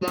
Olá 0.00 0.10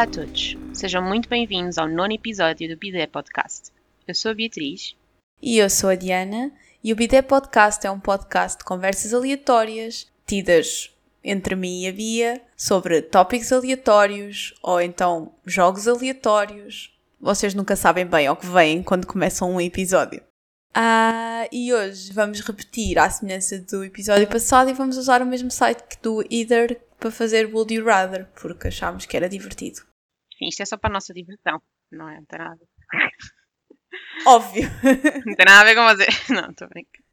a 0.00 0.06
todos, 0.06 0.56
sejam 0.72 1.02
muito 1.02 1.28
bem-vindos 1.28 1.76
ao 1.76 1.86
nono 1.86 2.14
episódio 2.14 2.66
do 2.70 2.78
Bidé 2.78 3.06
Podcast. 3.06 3.70
Eu 4.08 4.14
sou 4.14 4.30
a 4.30 4.34
Beatriz. 4.34 4.96
E 5.42 5.58
eu 5.58 5.68
sou 5.68 5.90
a 5.90 5.94
Diana, 5.94 6.50
e 6.82 6.90
o 6.90 6.96
Bidé 6.96 7.20
Podcast 7.20 7.86
é 7.86 7.90
um 7.90 8.00
podcast 8.00 8.56
de 8.56 8.64
conversas 8.64 9.12
aleatórias, 9.12 10.10
tidas 10.34 10.90
entre 11.22 11.54
mim 11.54 11.84
e 11.84 11.88
a 11.88 11.92
Bia, 11.92 12.42
sobre 12.56 13.00
tópicos 13.00 13.52
aleatórios 13.52 14.54
ou 14.62 14.80
então 14.80 15.34
jogos 15.46 15.86
aleatórios. 15.86 16.92
Vocês 17.20 17.54
nunca 17.54 17.76
sabem 17.76 18.04
bem 18.04 18.26
ao 18.26 18.36
que 18.36 18.46
vêm 18.46 18.82
quando 18.82 19.06
começam 19.06 19.50
um 19.50 19.60
episódio. 19.60 20.22
Ah, 20.74 21.48
e 21.52 21.72
hoje 21.72 22.12
vamos 22.12 22.40
repetir 22.40 22.98
a 22.98 23.08
semelhança 23.08 23.58
do 23.60 23.84
episódio 23.84 24.26
passado 24.26 24.68
e 24.68 24.74
vamos 24.74 24.98
usar 24.98 25.22
o 25.22 25.26
mesmo 25.26 25.50
site 25.50 25.84
que 25.84 26.02
do 26.02 26.22
Either 26.28 26.80
para 26.98 27.12
fazer 27.12 27.46
Would 27.46 27.72
You 27.72 27.84
Rather, 27.84 28.26
porque 28.34 28.68
achámos 28.68 29.06
que 29.06 29.16
era 29.16 29.28
divertido. 29.28 29.80
Isto 30.42 30.62
é 30.62 30.66
só 30.66 30.76
para 30.76 30.90
a 30.90 30.94
nossa 30.94 31.14
diversão, 31.14 31.62
não 31.92 32.08
é? 32.08 32.16
Não 32.16 32.24
tem 32.24 32.38
nada. 32.40 32.60
Óbvio! 34.26 34.68
Não 35.24 35.34
tem 35.34 35.46
nada 35.46 35.60
a 35.60 35.64
ver 35.64 35.74
com 35.74 35.84
você. 35.84 36.06
Não, 36.34 36.50
estou 36.50 36.68
brincando. 36.68 37.04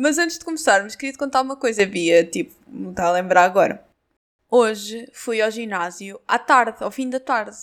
Mas 0.00 0.18
antes 0.18 0.38
de 0.38 0.44
começarmos, 0.44 0.94
queria 0.94 1.12
te 1.12 1.18
contar 1.18 1.42
uma 1.42 1.56
coisa, 1.56 1.84
Bia, 1.86 2.24
tipo, 2.24 2.54
não 2.66 2.90
está 2.90 3.06
a 3.06 3.12
lembrar 3.12 3.44
agora. 3.44 3.84
Hoje 4.50 5.08
fui 5.12 5.42
ao 5.42 5.50
ginásio 5.50 6.20
à 6.26 6.38
tarde, 6.38 6.82
ao 6.82 6.90
fim 6.90 7.10
da 7.10 7.20
tarde, 7.20 7.56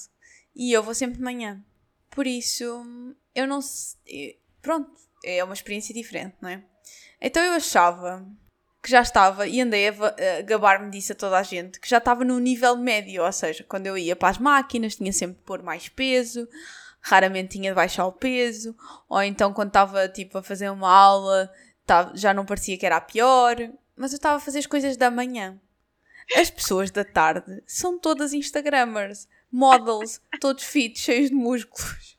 e 0.56 0.72
eu 0.72 0.84
vou 0.84 0.94
sempre 0.94 1.18
de 1.18 1.24
manhã. 1.24 1.64
Por 2.10 2.28
isso, 2.28 2.86
eu 3.34 3.48
não 3.48 3.62
sei. 3.62 4.40
Pronto, 4.62 4.92
é 5.24 5.44
uma 5.44 5.54
experiência 5.54 5.94
diferente, 5.94 6.36
não 6.42 6.50
é? 6.50 6.64
Então 7.20 7.42
eu 7.42 7.54
achava 7.54 8.26
que 8.84 8.92
já 8.92 9.02
estava, 9.02 9.48
e 9.48 9.62
andei 9.62 9.88
a, 9.88 9.94
gabar-me 10.46 10.92
disso 10.92 11.14
a 11.14 11.16
toda 11.16 11.38
a 11.38 11.44
gente, 11.44 11.80
que 11.80 11.90
já 11.90 12.00
estava 12.00 12.26
no 12.26 12.38
nível 12.38 12.76
médio, 12.76 13.24
ou 13.24 13.32
seja, 13.32 13.64
quando 13.64 13.88
eu 13.88 13.98
ia 13.98 14.14
para 14.14 14.28
as 14.28 14.38
máquinas 14.38 14.96
tinha 14.98 15.14
sempre 15.14 15.38
de 15.38 15.44
pôr 15.44 15.64
mais 15.64 15.88
peso, 15.88 16.46
raramente 17.00 17.58
tinha 17.58 17.72
de 17.72 17.76
baixar 17.76 18.06
o 18.06 18.12
peso, 18.12 18.76
ou 19.08 19.24
então 19.24 19.54
quando 19.54 19.70
estava 19.70 20.10
tipo 20.10 20.38
a 20.38 20.44
fazer 20.44 20.70
uma 20.70 20.92
aula 20.92 21.50
já 22.16 22.34
não 22.34 22.46
parecia 22.46 22.78
que 22.78 22.86
era 22.86 22.98
a 22.98 23.02
pior, 23.02 23.56
mas 23.96 24.12
eu 24.12 24.18
estava 24.18 24.38
a 24.38 24.40
fazer 24.40 24.60
as 24.60 24.66
coisas 24.66 24.98
da 24.98 25.12
manhã. 25.12 25.60
As 26.36 26.50
pessoas 26.50 26.90
da 26.90 27.04
tarde 27.04 27.62
são 27.66 28.00
todas 28.00 28.34
Instagrammers, 28.34 29.28
models, 29.52 30.22
todos 30.40 30.64
fit, 30.64 30.98
cheios 31.00 31.30
de 31.30 31.36
músculos. 31.36 32.18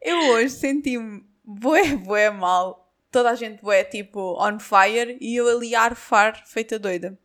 Eu 0.00 0.18
hoje 0.30 0.50
senti-me 0.50 1.24
bué, 1.44 1.96
bué 1.96 2.30
mal 2.30 2.84
toda 3.14 3.30
a 3.30 3.36
gente 3.36 3.60
é 3.70 3.84
tipo 3.84 4.36
on 4.44 4.58
fire 4.58 5.16
e 5.20 5.36
eu 5.36 5.46
ali 5.48 5.72
a 5.72 5.82
arfar 5.82 6.44
feita 6.44 6.80
doida. 6.80 7.16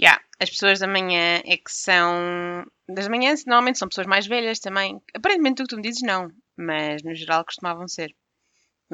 Yeah, 0.00 0.20
as 0.40 0.50
pessoas 0.50 0.80
da 0.80 0.88
manhã 0.88 1.40
é 1.44 1.56
que 1.56 1.70
são. 1.70 2.66
Das 2.88 3.06
manhãs 3.06 3.44
normalmente 3.44 3.78
são 3.78 3.88
pessoas 3.88 4.08
mais 4.08 4.26
velhas 4.26 4.58
também. 4.58 5.00
Aparentemente 5.14 5.62
o 5.62 5.64
que 5.64 5.70
tu 5.70 5.76
me 5.76 5.82
dizes 5.82 6.02
não, 6.02 6.28
mas 6.56 7.04
no 7.04 7.14
geral 7.14 7.44
costumavam 7.44 7.86
ser. 7.86 8.12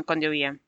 Quando 0.07 0.23
eu 0.25 0.35
ia. 0.35 0.61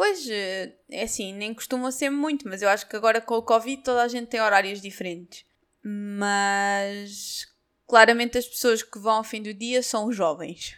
Pois, 0.00 0.26
eh, 0.30 0.72
é 0.90 1.02
assim, 1.02 1.34
nem 1.34 1.52
costuma 1.52 1.92
ser 1.92 2.08
muito, 2.08 2.48
mas 2.48 2.62
eu 2.62 2.70
acho 2.70 2.88
que 2.88 2.96
agora 2.96 3.20
com 3.20 3.34
o 3.34 3.42
Covid 3.42 3.82
toda 3.82 4.02
a 4.02 4.08
gente 4.08 4.28
tem 4.28 4.40
horários 4.40 4.80
diferentes. 4.80 5.44
Mas 5.84 7.46
claramente 7.86 8.38
as 8.38 8.46
pessoas 8.46 8.82
que 8.82 8.98
vão 8.98 9.16
ao 9.16 9.24
fim 9.24 9.42
do 9.42 9.52
dia 9.52 9.82
são 9.82 10.06
os 10.06 10.16
jovens. 10.16 10.74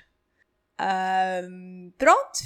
Um, 1.49 1.93
pronto, 1.97 2.41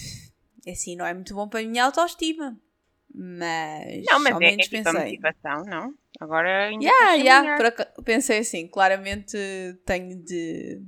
é 0.67 0.73
assim, 0.73 0.97
não 0.97 1.07
é 1.07 1.15
muito 1.15 1.35
bom 1.35 1.49
para 1.49 1.61
a 1.61 1.63
minha 1.63 1.83
autoestima. 1.83 2.61
Mas. 3.09 4.05
Não, 4.11 4.23
mas 4.23 4.39
é, 4.39 4.45
é 4.45 4.57
tipo 4.59 4.93
motivação, 4.93 5.63
não? 5.65 5.95
Agora 6.21 6.67
ainda. 6.67 6.85
Yeah, 6.85 7.13
yeah, 7.15 7.57
para, 7.57 7.87
pensei 8.03 8.41
assim, 8.41 8.69
claramente 8.69 9.39
tenho 9.87 10.23
de. 10.23 10.83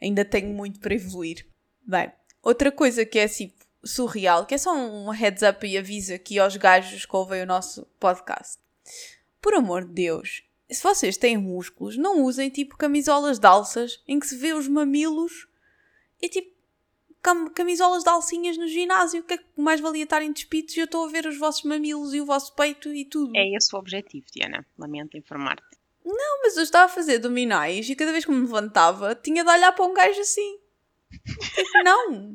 Ainda 0.00 0.24
tenho 0.24 0.54
muito 0.54 0.78
para 0.78 0.94
evoluir. 0.94 1.44
Bem, 1.84 2.12
outra 2.40 2.70
coisa 2.70 3.04
que 3.04 3.18
é 3.18 3.24
assim 3.24 3.52
surreal, 3.84 4.46
que 4.46 4.54
é 4.54 4.58
só 4.58 4.74
um 4.74 5.10
heads 5.10 5.42
up 5.42 5.66
e 5.66 5.78
aviso 5.78 6.14
aqui 6.14 6.38
aos 6.38 6.56
gajos 6.56 7.04
que 7.04 7.16
ouvem 7.16 7.42
o 7.42 7.46
nosso 7.46 7.86
podcast. 7.98 8.58
Por 9.40 9.54
amor 9.54 9.84
de 9.84 9.92
Deus, 9.92 10.42
se 10.70 10.82
vocês 10.82 11.16
têm 11.16 11.36
músculos, 11.36 11.96
não 11.96 12.22
usem 12.22 12.50
tipo 12.50 12.76
camisolas 12.76 13.38
de 13.38 13.46
alças 13.46 14.02
em 14.08 14.18
que 14.18 14.26
se 14.26 14.36
vê 14.36 14.52
os 14.52 14.66
mamilos 14.66 15.46
e 16.20 16.28
tipo 16.28 16.54
cam 17.22 17.48
camisolas 17.48 18.04
de 18.04 18.10
alcinhas 18.10 18.58
no 18.58 18.68
ginásio. 18.68 19.20
O 19.20 19.24
que 19.24 19.34
é 19.34 19.38
que 19.38 19.44
mais 19.56 19.80
valia 19.80 20.04
estarem 20.04 20.30
despidos 20.30 20.76
e 20.76 20.80
eu 20.80 20.84
estou 20.84 21.06
a 21.06 21.08
ver 21.08 21.26
os 21.26 21.38
vossos 21.38 21.62
mamilos 21.64 22.12
e 22.12 22.20
o 22.20 22.26
vosso 22.26 22.54
peito 22.54 22.92
e 22.92 23.04
tudo? 23.04 23.32
É 23.34 23.56
esse 23.56 23.74
o 23.74 23.78
objetivo, 23.78 24.26
Diana. 24.30 24.66
Lamento 24.78 25.16
informar-te. 25.16 25.78
Não, 26.04 26.42
mas 26.42 26.56
eu 26.56 26.62
estava 26.62 26.84
a 26.84 26.94
fazer 26.94 27.18
dominais 27.18 27.88
e 27.88 27.96
cada 27.96 28.12
vez 28.12 28.26
que 28.26 28.30
me 28.30 28.40
levantava 28.40 29.14
tinha 29.14 29.42
de 29.42 29.50
olhar 29.50 29.72
para 29.72 29.86
um 29.86 29.94
gajo 29.94 30.20
assim. 30.20 30.58
Tipo, 31.54 31.82
não. 31.84 32.34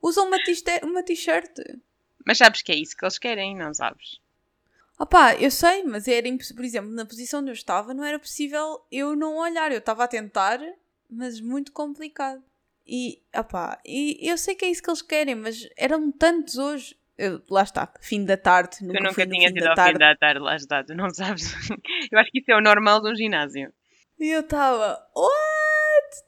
Usam 0.00 0.26
uma 0.26 1.02
t-shirt. 1.02 1.58
Mas 2.24 2.38
sabes 2.38 2.62
que 2.62 2.72
é 2.72 2.76
isso 2.76 2.96
que 2.96 3.04
eles 3.04 3.18
querem, 3.18 3.56
não 3.56 3.72
sabes? 3.74 4.20
Opá, 4.98 5.36
eu 5.36 5.50
sei, 5.50 5.84
mas 5.84 6.08
era 6.08 6.26
impossível. 6.26 6.56
Por 6.56 6.64
exemplo, 6.64 6.90
na 6.90 7.06
posição 7.06 7.40
onde 7.40 7.50
eu 7.50 7.54
estava, 7.54 7.94
não 7.94 8.04
era 8.04 8.18
possível 8.18 8.84
eu 8.90 9.14
não 9.14 9.36
olhar. 9.36 9.70
Eu 9.70 9.78
estava 9.78 10.04
a 10.04 10.08
tentar, 10.08 10.60
mas 11.08 11.40
muito 11.40 11.72
complicado. 11.72 12.42
E, 12.86 13.22
opá, 13.36 13.78
e 13.86 14.18
eu 14.28 14.36
sei 14.36 14.54
que 14.54 14.64
é 14.64 14.70
isso 14.70 14.82
que 14.82 14.90
eles 14.90 15.02
querem, 15.02 15.34
mas 15.34 15.68
eram 15.76 16.10
tantos 16.10 16.58
hoje. 16.58 16.96
Eu, 17.16 17.42
lá 17.50 17.62
está, 17.62 17.92
fim 18.00 18.24
da 18.24 18.36
tarde. 18.36 18.78
Nunca, 18.80 19.00
nunca 19.00 19.26
tinha 19.26 19.48
sido 19.48 19.66
ao 19.66 19.74
tarde. 19.74 19.92
fim 19.92 19.98
da 19.98 20.16
tarde, 20.16 20.40
lá 20.40 20.56
está, 20.56 20.84
tu 20.84 20.94
não 20.94 21.10
sabes. 21.10 21.52
eu 22.10 22.18
acho 22.18 22.30
que 22.30 22.38
isso 22.38 22.50
é 22.50 22.56
o 22.56 22.60
normal 22.60 23.02
de 23.02 23.10
um 23.10 23.14
ginásio. 23.14 23.72
E 24.18 24.28
eu 24.28 24.40
estava, 24.40 24.98
what? 25.14 25.47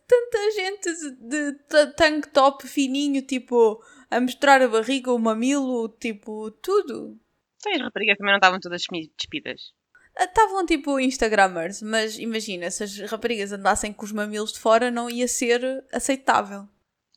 Tanta 0.07 0.51
gente 0.53 1.17
de, 1.21 1.53
tank 1.97 2.27
top 2.33 2.67
fininho, 2.67 3.23
tipo, 3.23 3.83
a 4.11 4.21
mostrar 4.21 4.61
a 4.61 4.69
barriga, 4.69 5.13
o 5.13 5.19
mamilo, 5.19 5.89
tipo, 6.01 6.51
tudo. 6.51 7.19
Sim, 7.63 7.75
as 7.75 7.83
raparigas 7.83 8.19
também 8.19 8.33
não 8.33 8.39
estavam 8.39 8.61
todas 8.61 8.83
despidas. 9.17 9.73
Estavam 10.19 10.67
tipo 10.67 10.99
Instagrammers, 10.99 11.83
mas 11.83 12.19
imagina, 12.19 12.71
se 12.71 12.85
as 12.85 12.99
raparigas 13.11 13.53
andassem 13.53 13.93
com 13.93 14.05
os 14.05 14.13
mamilos 14.13 14.53
de 14.53 14.59
fora 14.59 14.91
não 14.91 15.09
ia 15.09 15.29
ser 15.29 15.85
aceitável. 15.93 16.69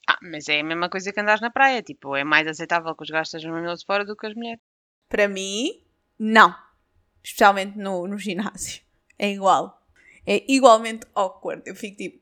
Ah, 0.08 0.20
mas 0.22 0.48
é 0.48 0.60
a 0.60 0.64
mesma 0.64 0.90
coisa 0.90 1.12
que 1.12 1.20
andares 1.20 1.42
na 1.42 1.50
praia, 1.50 1.82
tipo, 1.82 2.16
é 2.16 2.24
mais 2.24 2.48
aceitável 2.48 2.96
que 2.96 3.04
os 3.04 3.10
gajos 3.10 3.30
estejam 3.30 3.52
mamilos 3.52 3.80
de 3.80 3.86
fora 3.86 4.06
do 4.06 4.16
que 4.16 4.28
as 4.28 4.36
mulheres. 4.36 4.62
Para 5.10 5.28
mim, 5.28 5.84
não. 6.20 6.56
Especialmente 7.24 7.78
no, 7.78 8.08
no 8.08 8.18
ginásio. 8.18 8.84
É 9.18 9.32
igual. 9.32 9.82
É 10.26 10.44
igualmente 10.52 11.06
awkward. 11.16 11.64
Eu 11.66 11.76
fico 11.76 11.98
tipo. 11.98 12.20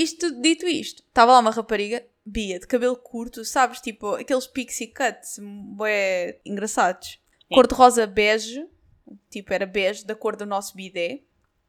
Isto, 0.00 0.30
dito 0.40 0.66
isto, 0.66 1.02
estava 1.02 1.32
lá 1.32 1.38
uma 1.40 1.50
rapariga, 1.50 2.06
Bia, 2.24 2.60
de 2.60 2.66
cabelo 2.66 2.96
curto, 2.96 3.44
sabes? 3.44 3.80
Tipo, 3.80 4.14
aqueles 4.14 4.46
pixie 4.46 4.88
cuts, 4.88 5.38
bué 5.40 6.40
engraçados 6.44 7.18
cor-de-rosa 7.52 8.06
bege, 8.06 8.68
tipo 9.30 9.52
era 9.52 9.66
bege, 9.66 10.04
da 10.04 10.14
cor 10.14 10.36
do 10.36 10.46
nosso 10.46 10.76
bidé. 10.76 11.22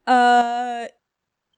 Uh... 0.06 0.92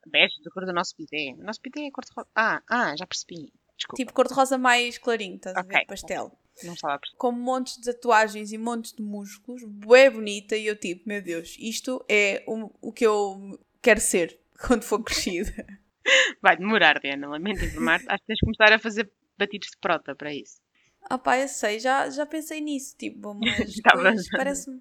Bege, 0.06 0.42
da 0.42 0.50
cor 0.50 0.64
do 0.64 0.72
nosso 0.72 0.94
bidé. 0.96 1.34
O 1.38 1.44
nosso 1.44 1.60
bidé 1.60 1.86
é 1.86 1.90
cor-de-rosa. 1.90 2.28
Ah, 2.34 2.62
ah, 2.68 2.96
já 2.96 3.06
percebi. 3.06 3.52
Desculpa. 3.76 3.96
Tipo 3.96 4.12
cor-de-rosa 4.12 4.58
mais 4.58 4.98
clarinho, 4.98 5.36
estás 5.36 5.56
okay. 5.56 5.76
a 5.76 5.78
ver? 5.80 5.86
Pastel. 5.86 6.38
Não 6.64 6.74
estava 6.74 6.94
a 6.94 6.98
perceber. 6.98 7.18
Com 7.18 7.32
montes 7.32 7.76
de 7.78 7.92
tatuagens 7.92 8.52
e 8.52 8.58
montes 8.58 8.92
de 8.92 9.02
músculos, 9.02 9.64
bué 9.64 10.10
bonita, 10.10 10.56
e 10.56 10.66
eu 10.66 10.76
tipo, 10.76 11.08
meu 11.08 11.22
Deus, 11.22 11.56
isto 11.58 12.04
é 12.08 12.44
o, 12.46 12.70
o 12.80 12.92
que 12.92 13.06
eu 13.06 13.58
quero 13.80 14.00
ser 14.00 14.38
quando 14.66 14.82
for 14.82 15.02
crescida. 15.02 15.66
Vai 16.40 16.56
demorar, 16.56 16.98
Diana, 17.00 17.28
lamento 17.28 17.64
informar-te. 17.64 18.06
Acho 18.08 18.18
que 18.18 18.26
tens 18.26 18.36
de 18.36 18.44
começar 18.44 18.72
a 18.72 18.78
fazer 18.78 19.10
batidos 19.38 19.68
de 19.68 19.78
prota 19.78 20.14
para 20.14 20.32
isso. 20.32 20.60
Ah 21.08 21.18
pá, 21.18 21.38
eu 21.38 21.48
sei, 21.48 21.80
já, 21.80 22.08
já 22.10 22.24
pensei 22.24 22.60
nisso, 22.60 22.96
tipo, 22.96 23.34
mas 23.34 23.74
tá 23.82 23.92
parece-me... 24.36 24.80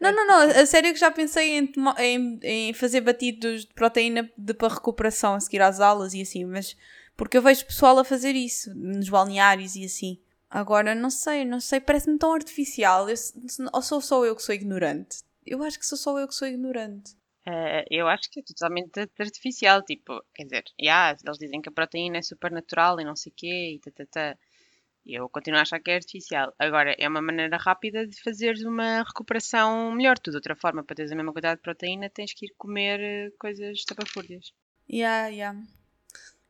Não, 0.00 0.10
não, 0.10 0.26
não, 0.26 0.40
a 0.40 0.64
sério 0.64 0.94
que 0.94 0.98
já 0.98 1.10
pensei 1.10 1.58
em, 1.58 1.70
em, 1.98 2.40
em 2.42 2.72
fazer 2.72 3.02
batidos 3.02 3.66
de 3.66 3.74
proteína 3.74 4.30
de, 4.36 4.54
para 4.54 4.72
recuperação 4.72 5.34
a 5.34 5.40
seguir 5.40 5.60
às 5.60 5.78
aulas 5.78 6.14
e 6.14 6.22
assim, 6.22 6.46
mas 6.46 6.74
porque 7.16 7.36
eu 7.36 7.42
vejo 7.42 7.66
pessoal 7.66 7.98
a 7.98 8.04
fazer 8.04 8.34
isso 8.34 8.72
nos 8.74 9.08
balneários 9.08 9.76
e 9.76 9.84
assim. 9.84 10.18
Agora, 10.48 10.94
não 10.94 11.10
sei, 11.10 11.44
não 11.44 11.60
sei, 11.60 11.80
parece-me 11.80 12.16
tão 12.16 12.32
artificial. 12.32 13.08
Eu, 13.10 13.16
ou 13.72 13.82
sou 13.82 14.00
só 14.00 14.24
eu 14.24 14.34
que 14.34 14.42
sou 14.42 14.54
ignorante? 14.54 15.18
Eu 15.44 15.62
acho 15.62 15.78
que 15.78 15.84
sou 15.84 15.98
só 15.98 16.18
eu 16.18 16.26
que 16.28 16.34
sou 16.34 16.48
ignorante. 16.48 17.17
Uh, 17.48 17.80
eu 17.90 18.06
acho 18.06 18.30
que 18.30 18.40
é 18.40 18.42
totalmente 18.42 19.08
artificial, 19.18 19.82
tipo, 19.82 20.22
quer 20.34 20.44
dizer, 20.44 20.64
yeah, 20.78 21.16
eles 21.24 21.38
dizem 21.38 21.62
que 21.62 21.70
a 21.70 21.72
proteína 21.72 22.18
é 22.18 22.22
super 22.22 22.52
natural 22.52 23.00
e 23.00 23.04
não 23.04 23.16
sei 23.16 23.32
o 23.32 23.34
quê 23.34 23.74
e 23.74 23.78
tá, 23.78 23.90
tá, 23.90 24.06
tá. 24.06 24.38
Eu 25.06 25.26
continuo 25.30 25.58
a 25.58 25.62
achar 25.62 25.80
que 25.80 25.90
é 25.90 25.94
artificial. 25.94 26.52
Agora, 26.58 26.94
é 26.98 27.08
uma 27.08 27.22
maneira 27.22 27.56
rápida 27.56 28.06
de 28.06 28.20
fazeres 28.22 28.62
uma 28.62 29.02
recuperação 29.02 29.90
melhor. 29.92 30.18
Tu, 30.18 30.30
de 30.30 30.36
outra 30.36 30.54
forma, 30.54 30.84
para 30.84 30.96
teres 30.96 31.10
a 31.10 31.16
mesma 31.16 31.32
quantidade 31.32 31.56
de 31.56 31.62
proteína, 31.62 32.10
tens 32.10 32.34
que 32.34 32.44
ir 32.44 32.54
comer 32.58 33.00
eh, 33.00 33.30
coisas 33.38 33.82
tapafúrdias. 33.84 34.52
Yeah, 34.90 35.28
yeah. 35.28 35.58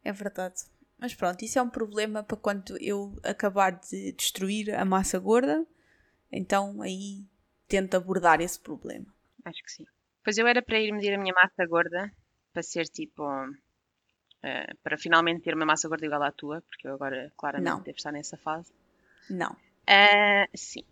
É 0.02 0.12
verdade. 0.12 0.56
Mas 0.98 1.14
pronto, 1.14 1.44
isso 1.44 1.56
é 1.60 1.62
um 1.62 1.70
problema 1.70 2.24
para 2.24 2.36
quando 2.36 2.76
eu 2.82 3.16
acabar 3.22 3.78
de 3.78 4.10
destruir 4.12 4.74
a 4.74 4.84
massa 4.84 5.20
gorda. 5.20 5.64
Então 6.32 6.82
aí 6.82 7.24
tento 7.68 7.96
abordar 7.96 8.40
esse 8.40 8.58
problema. 8.58 9.06
Acho 9.44 9.62
que 9.62 9.70
sim. 9.70 9.86
Pois 10.28 10.36
eu 10.36 10.46
era 10.46 10.60
para 10.60 10.78
ir 10.78 10.92
medir 10.92 11.14
a 11.14 11.18
minha 11.18 11.32
massa 11.32 11.64
gorda, 11.66 12.12
para 12.52 12.62
ser 12.62 12.84
tipo. 12.86 13.22
eh, 14.42 14.74
para 14.82 14.98
finalmente 14.98 15.40
ter 15.44 15.54
uma 15.54 15.64
massa 15.64 15.88
gorda 15.88 16.04
igual 16.04 16.22
à 16.22 16.30
tua, 16.30 16.60
porque 16.68 16.86
eu 16.86 16.92
agora 16.92 17.32
claramente 17.34 17.70
Não. 17.76 17.82
devo 17.82 17.96
estar 17.96 18.12
nessa 18.12 18.36
fase. 18.36 18.70
Não. 19.30 19.56
Ah, 19.86 20.46
sim. 20.54 20.84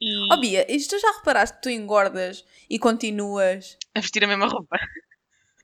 E 0.00 0.08
Oh 0.32 0.38
Bia, 0.38 0.64
isto 0.74 0.96
tu 0.96 1.00
já 1.02 1.12
reparaste 1.18 1.56
que 1.56 1.62
tu 1.64 1.68
engordas 1.68 2.46
e 2.70 2.78
continuas 2.78 3.76
a 3.94 4.00
vestir 4.00 4.24
a 4.24 4.26
mesma 4.26 4.46
roupa. 4.46 4.78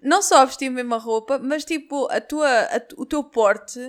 não 0.02 0.20
só 0.20 0.42
a 0.42 0.44
vestir 0.44 0.68
a 0.68 0.70
mesma 0.70 0.98
roupa, 0.98 1.38
mas 1.38 1.64
tipo, 1.64 2.06
a 2.10 2.20
tua, 2.20 2.46
a 2.64 2.78
o 2.98 3.06
teu 3.06 3.24
porte 3.24 3.80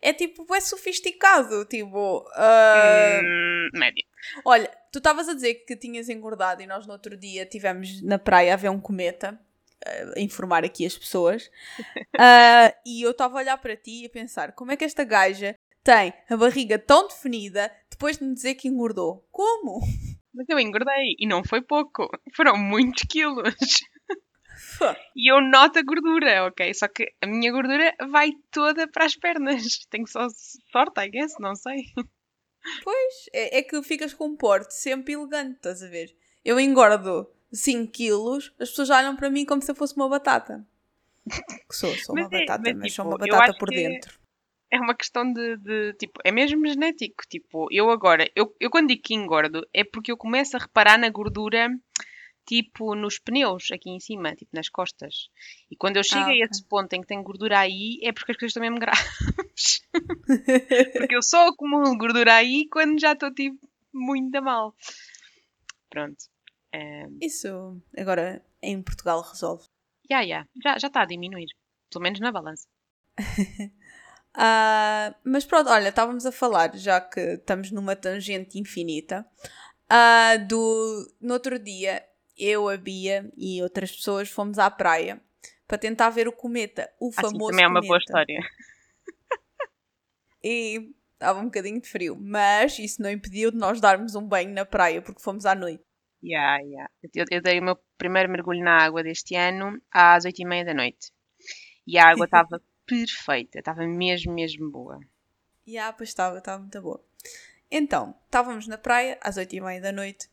é 0.00 0.12
tipo, 0.12 0.46
é 0.54 0.60
sofisticado. 0.60 1.64
Tipo, 1.64 2.24
ah, 2.36 3.20
Hum, 3.24 3.70
média. 3.74 4.04
olha, 4.44 4.70
tu 4.92 4.98
estavas 4.98 5.28
a 5.28 5.34
dizer 5.34 5.54
que 5.66 5.74
tinhas 5.74 6.08
engordado 6.08 6.62
e 6.62 6.66
nós 6.66 6.86
no 6.86 6.92
outro 6.92 7.16
dia 7.16 7.46
tivemos 7.46 8.02
na 8.02 8.18
praia 8.18 8.52
a 8.52 8.56
ver 8.56 8.68
um 8.68 8.78
cometa, 8.78 9.40
ah, 9.84 10.12
a 10.16 10.20
informar 10.20 10.64
aqui 10.64 10.86
as 10.86 10.96
pessoas, 10.96 11.50
Ah, 12.18 12.72
e 12.86 13.02
eu 13.02 13.10
estava 13.10 13.38
a 13.38 13.42
olhar 13.42 13.56
para 13.56 13.76
ti 13.76 14.02
e 14.02 14.06
a 14.06 14.10
pensar, 14.10 14.52
como 14.52 14.70
é 14.70 14.76
que 14.76 14.84
esta 14.84 15.02
gaja 15.02 15.56
tem 15.82 16.12
a 16.28 16.36
barriga 16.36 16.78
tão 16.78 17.08
definida 17.08 17.72
depois 17.90 18.18
de 18.18 18.24
me 18.24 18.34
dizer 18.34 18.54
que 18.54 18.68
engordou? 18.68 19.26
Como? 19.32 19.80
Mas 20.34 20.48
eu 20.48 20.58
engordei 20.58 21.16
e 21.18 21.26
não 21.26 21.42
foi 21.44 21.60
pouco. 21.60 22.08
Foram 22.34 22.56
muitos 22.56 23.02
quilos. 23.08 23.54
E 25.14 25.30
eu 25.30 25.40
noto 25.40 25.78
a 25.78 25.82
gordura, 25.82 26.46
ok? 26.46 26.72
Só 26.74 26.88
que 26.88 27.12
a 27.20 27.26
minha 27.26 27.52
gordura 27.52 27.94
vai 28.10 28.32
toda 28.50 28.88
para 28.88 29.04
as 29.04 29.16
pernas. 29.16 29.78
Tenho 29.90 30.06
só 30.06 30.26
sorte, 30.72 31.00
I 31.00 31.10
guess, 31.10 31.34
não 31.38 31.54
sei. 31.54 31.84
Pois, 32.82 33.28
é, 33.32 33.58
é 33.58 33.62
que 33.62 33.82
ficas 33.82 34.14
com 34.14 34.26
um 34.26 34.36
porte 34.36 34.74
sempre 34.74 35.14
elegante, 35.14 35.56
estás 35.56 35.82
a 35.82 35.88
ver? 35.88 36.14
Eu 36.44 36.58
engordo 36.58 37.28
5 37.52 37.90
quilos, 37.92 38.52
as 38.58 38.70
pessoas 38.70 38.90
olham 38.90 39.16
para 39.16 39.30
mim 39.30 39.44
como 39.44 39.62
se 39.62 39.70
eu 39.70 39.74
fosse 39.74 39.94
uma 39.96 40.08
batata. 40.08 40.66
Que 41.28 41.74
sou, 41.76 41.94
sou 41.96 42.14
uma 42.16 42.28
Mas 42.28 42.32
é- 42.32 42.38
batata, 42.40 42.62
mas, 42.64 42.78
mas, 42.78 42.92
sou 42.94 43.04
tipo, 43.04 43.16
uma 43.16 43.26
eu 43.26 43.36
batata 43.36 43.58
por 43.58 43.68
dentro. 43.70 44.20
É 44.70 44.80
uma 44.80 44.94
questão 44.94 45.30
de, 45.30 45.56
de, 45.58 45.92
tipo, 45.94 46.18
é 46.24 46.32
mesmo 46.32 46.66
genético. 46.66 47.24
Tipo, 47.28 47.68
eu 47.70 47.90
agora, 47.90 48.30
eu, 48.34 48.56
eu 48.58 48.70
quando 48.70 48.88
digo 48.88 49.02
que 49.02 49.12
engordo, 49.14 49.66
é 49.72 49.84
porque 49.84 50.10
eu 50.10 50.16
começo 50.16 50.56
a 50.56 50.60
reparar 50.60 50.96
na 50.98 51.10
gordura, 51.10 51.68
tipo, 52.46 52.94
nos 52.94 53.18
pneus, 53.18 53.70
aqui 53.72 53.90
em 53.90 54.00
cima, 54.00 54.34
tipo, 54.34 54.50
nas 54.54 54.68
costas. 54.68 55.28
E 55.70 55.76
quando 55.76 55.96
eu 55.98 56.04
chego 56.04 56.24
Ah, 56.24 56.28
a 56.28 56.32
ok. 56.32 56.42
esse 56.50 56.64
ponto 56.64 56.92
em 56.92 57.00
que 57.00 57.06
tenho 57.06 57.22
gordura 57.22 57.58
aí, 57.60 57.98
é 58.02 58.12
porque 58.12 58.32
as 58.32 58.36
coisas 58.38 58.50
estão 58.50 58.62
mesmo 58.62 58.78
graves. 58.78 59.82
porque 60.98 61.14
eu 61.16 61.22
só 61.22 61.48
acumulo 61.48 61.96
gordura 61.96 62.34
aí 62.34 62.66
quando 62.70 63.00
já 63.00 63.12
estou, 63.12 63.32
tipo, 63.32 63.58
muito 63.92 64.34
a 64.36 64.40
mal. 64.40 64.74
Pronto. 65.90 66.24
Eh, 66.72 67.06
Isso 67.20 67.80
agora 67.96 68.44
em 68.62 68.82
Portugal 68.82 69.20
resolve. 69.22 69.64
Ya, 70.10 70.20
ya, 70.22 70.46
já 70.62 70.78
já 70.78 70.88
está 70.88 71.02
a 71.02 71.06
diminuir. 71.06 71.48
Pelo 71.90 72.02
menos 72.02 72.20
na 72.20 72.32
balança. 72.32 72.66
Ah, 74.34 75.14
mas 75.24 75.44
pronto, 75.44 75.68
olha, 75.68 75.90
estávamos 75.90 76.24
a 76.24 76.32
falar, 76.32 76.74
já 76.74 76.98
que 77.02 77.20
estamos 77.20 77.70
numa 77.70 77.94
tangente 77.94 78.58
infinita, 78.58 79.26
ah, 79.90 80.38
do, 80.38 81.14
no 81.20 81.34
outro 81.34 81.58
dia 81.58 82.02
eu, 82.42 82.68
a 82.68 82.76
Bia 82.76 83.30
e 83.36 83.62
outras 83.62 83.92
pessoas 83.92 84.28
fomos 84.28 84.58
à 84.58 84.70
praia 84.70 85.20
para 85.66 85.78
tentar 85.78 86.10
ver 86.10 86.28
o 86.28 86.32
cometa, 86.32 86.90
o 87.00 87.08
Assim 87.08 87.22
famoso 87.22 87.50
também 87.50 87.64
é 87.64 87.68
uma 87.68 87.80
boa 87.80 87.98
cometa. 87.98 88.04
história. 88.04 88.40
E 90.44 90.90
estava 91.12 91.38
um 91.38 91.44
bocadinho 91.44 91.80
de 91.80 91.88
frio, 91.88 92.16
mas 92.20 92.76
isso 92.78 93.00
não 93.00 93.08
impediu 93.08 93.52
de 93.52 93.56
nós 93.56 93.80
darmos 93.80 94.16
um 94.16 94.26
banho 94.26 94.52
na 94.52 94.64
praia 94.64 95.00
porque 95.00 95.22
fomos 95.22 95.46
à 95.46 95.54
noite. 95.54 95.84
Ya, 96.20 96.58
ya. 96.58 96.90
Eu, 97.14 97.24
eu 97.30 97.40
dei 97.40 97.60
o 97.60 97.62
meu 97.62 97.78
primeiro 97.96 98.28
mergulho 98.28 98.62
na 98.64 98.76
água 98.78 99.04
deste 99.04 99.36
ano 99.36 99.80
às 99.88 100.24
oito 100.24 100.42
e 100.42 100.44
meia 100.44 100.64
da 100.64 100.74
noite. 100.74 101.12
E 101.86 101.96
a 101.96 102.08
água 102.08 102.24
estava 102.24 102.60
perfeita. 102.84 103.60
Estava 103.60 103.86
mesmo, 103.86 104.32
mesmo 104.32 104.68
boa. 104.68 104.98
E 105.64 105.78
ah, 105.78 105.92
pois 105.92 106.08
estava, 106.08 106.38
estava 106.38 106.58
muito 106.58 106.80
boa. 106.82 107.00
Então, 107.70 108.14
estávamos 108.26 108.66
na 108.66 108.76
praia 108.76 109.16
às 109.22 109.36
8 109.36 109.56
e 109.56 109.60
meia 109.60 109.80
da 109.80 109.92
noite 109.92 110.28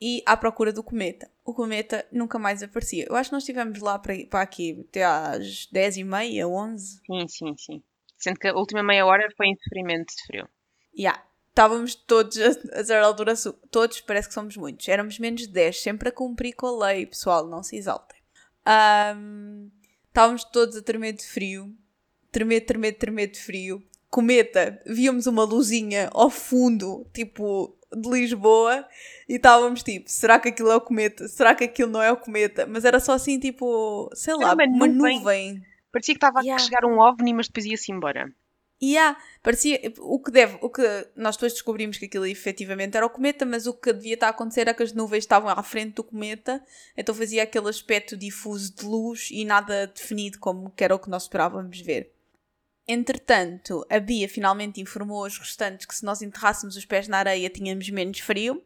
e 0.00 0.22
à 0.26 0.36
procura 0.36 0.72
do 0.72 0.82
cometa. 0.82 1.30
O 1.44 1.54
cometa 1.54 2.06
nunca 2.10 2.38
mais 2.38 2.62
aparecia. 2.62 3.06
Eu 3.08 3.16
acho 3.16 3.30
que 3.30 3.34
nós 3.34 3.42
estivemos 3.42 3.80
lá 3.80 3.98
para, 3.98 4.14
para 4.26 4.42
aqui 4.42 4.84
até 4.88 5.04
às 5.04 5.66
10 5.66 5.98
e 5.98 6.04
meia, 6.04 6.48
11. 6.48 7.00
Sim, 7.06 7.28
sim, 7.28 7.56
sim. 7.56 7.82
Sendo 8.16 8.38
que 8.38 8.48
a 8.48 8.54
última 8.54 8.82
meia 8.82 9.06
hora 9.06 9.28
foi 9.36 9.48
em 9.48 9.56
sofrimento 9.56 10.14
de 10.14 10.26
frio. 10.26 10.48
E 10.94 11.06
ah, 11.06 11.22
estávamos 11.48 11.94
todos 11.94 12.38
a, 12.38 12.48
a 12.80 12.84
certa 12.84 13.06
altura, 13.06 13.34
todos, 13.70 14.00
parece 14.00 14.28
que 14.28 14.34
somos 14.34 14.56
muitos. 14.56 14.88
Éramos 14.88 15.18
menos 15.18 15.42
de 15.42 15.48
10, 15.48 15.80
sempre 15.80 16.08
a 16.08 16.12
cumprir 16.12 16.54
com 16.54 16.66
a 16.66 16.86
lei, 16.86 17.06
pessoal, 17.06 17.46
não 17.46 17.62
se 17.62 17.76
exaltem. 17.76 18.18
Ahm, 18.66 19.68
estávamos 20.08 20.44
todos 20.44 20.76
a 20.76 20.82
tremer 20.82 21.12
de 21.12 21.24
frio, 21.24 21.74
tremer, 22.32 22.62
tremer, 22.62 22.92
tremer 22.98 23.28
de 23.28 23.38
frio. 23.38 23.82
Cometa, 24.10 24.80
víamos 24.86 25.26
uma 25.26 25.44
luzinha 25.44 26.08
ao 26.12 26.30
fundo, 26.30 27.06
tipo 27.12 27.73
de 27.96 28.08
Lisboa, 28.08 28.86
e 29.28 29.34
estávamos 29.36 29.82
tipo: 29.82 30.08
será 30.10 30.38
que 30.38 30.48
aquilo 30.48 30.70
é 30.70 30.76
o 30.76 30.80
cometa? 30.80 31.26
Será 31.28 31.54
que 31.54 31.64
aquilo 31.64 31.90
não 31.90 32.02
é 32.02 32.10
o 32.12 32.16
cometa? 32.16 32.66
Mas 32.66 32.84
era 32.84 33.00
só 33.00 33.12
assim, 33.12 33.38
tipo, 33.38 34.10
sei 34.14 34.34
lá, 34.34 34.54
uma 34.54 34.64
uma 34.64 34.86
nuvem. 34.86 35.18
nuvem. 35.18 35.62
Parecia 35.92 36.14
que 36.14 36.18
estava 36.18 36.42
Ya. 36.44 36.56
a 36.56 36.58
chegar 36.58 36.84
um 36.84 36.98
ovni, 36.98 37.32
mas 37.32 37.46
depois 37.46 37.66
ia-se 37.66 37.92
embora. 37.92 38.32
E 38.80 38.98
há, 38.98 39.16
parecia, 39.42 39.80
o 40.00 40.20
que 40.20 40.30
deve, 40.32 40.58
o 40.60 40.68
que 40.68 40.82
nós 41.16 41.36
depois 41.36 41.52
descobrimos 41.52 41.96
que 41.96 42.06
aquilo 42.06 42.26
efetivamente 42.26 42.96
era 42.96 43.06
o 43.06 43.08
cometa, 43.10 43.46
mas 43.46 43.66
o 43.66 43.72
que 43.72 43.92
devia 43.92 44.14
estar 44.14 44.26
a 44.26 44.30
acontecer 44.30 44.62
era 44.62 44.74
que 44.74 44.82
as 44.82 44.92
nuvens 44.92 45.20
estavam 45.22 45.48
à 45.48 45.62
frente 45.62 45.94
do 45.94 46.04
cometa, 46.04 46.62
então 46.96 47.14
fazia 47.14 47.44
aquele 47.44 47.68
aspecto 47.68 48.16
difuso 48.16 48.74
de 48.74 48.84
luz 48.84 49.28
e 49.30 49.44
nada 49.44 49.86
definido 49.86 50.38
como 50.40 50.70
que 50.70 50.82
era 50.84 50.94
o 50.94 50.98
que 50.98 51.08
nós 51.08 51.22
esperávamos 51.22 51.80
ver. 51.80 52.10
Entretanto, 52.86 53.86
a 53.90 53.98
Bia 53.98 54.28
finalmente 54.28 54.80
informou 54.80 55.24
os 55.24 55.38
restantes 55.38 55.86
que 55.86 55.94
se 55.94 56.04
nós 56.04 56.20
enterrássemos 56.20 56.76
os 56.76 56.84
pés 56.84 57.08
na 57.08 57.18
areia 57.18 57.48
tínhamos 57.48 57.88
menos 57.88 58.18
frio. 58.18 58.62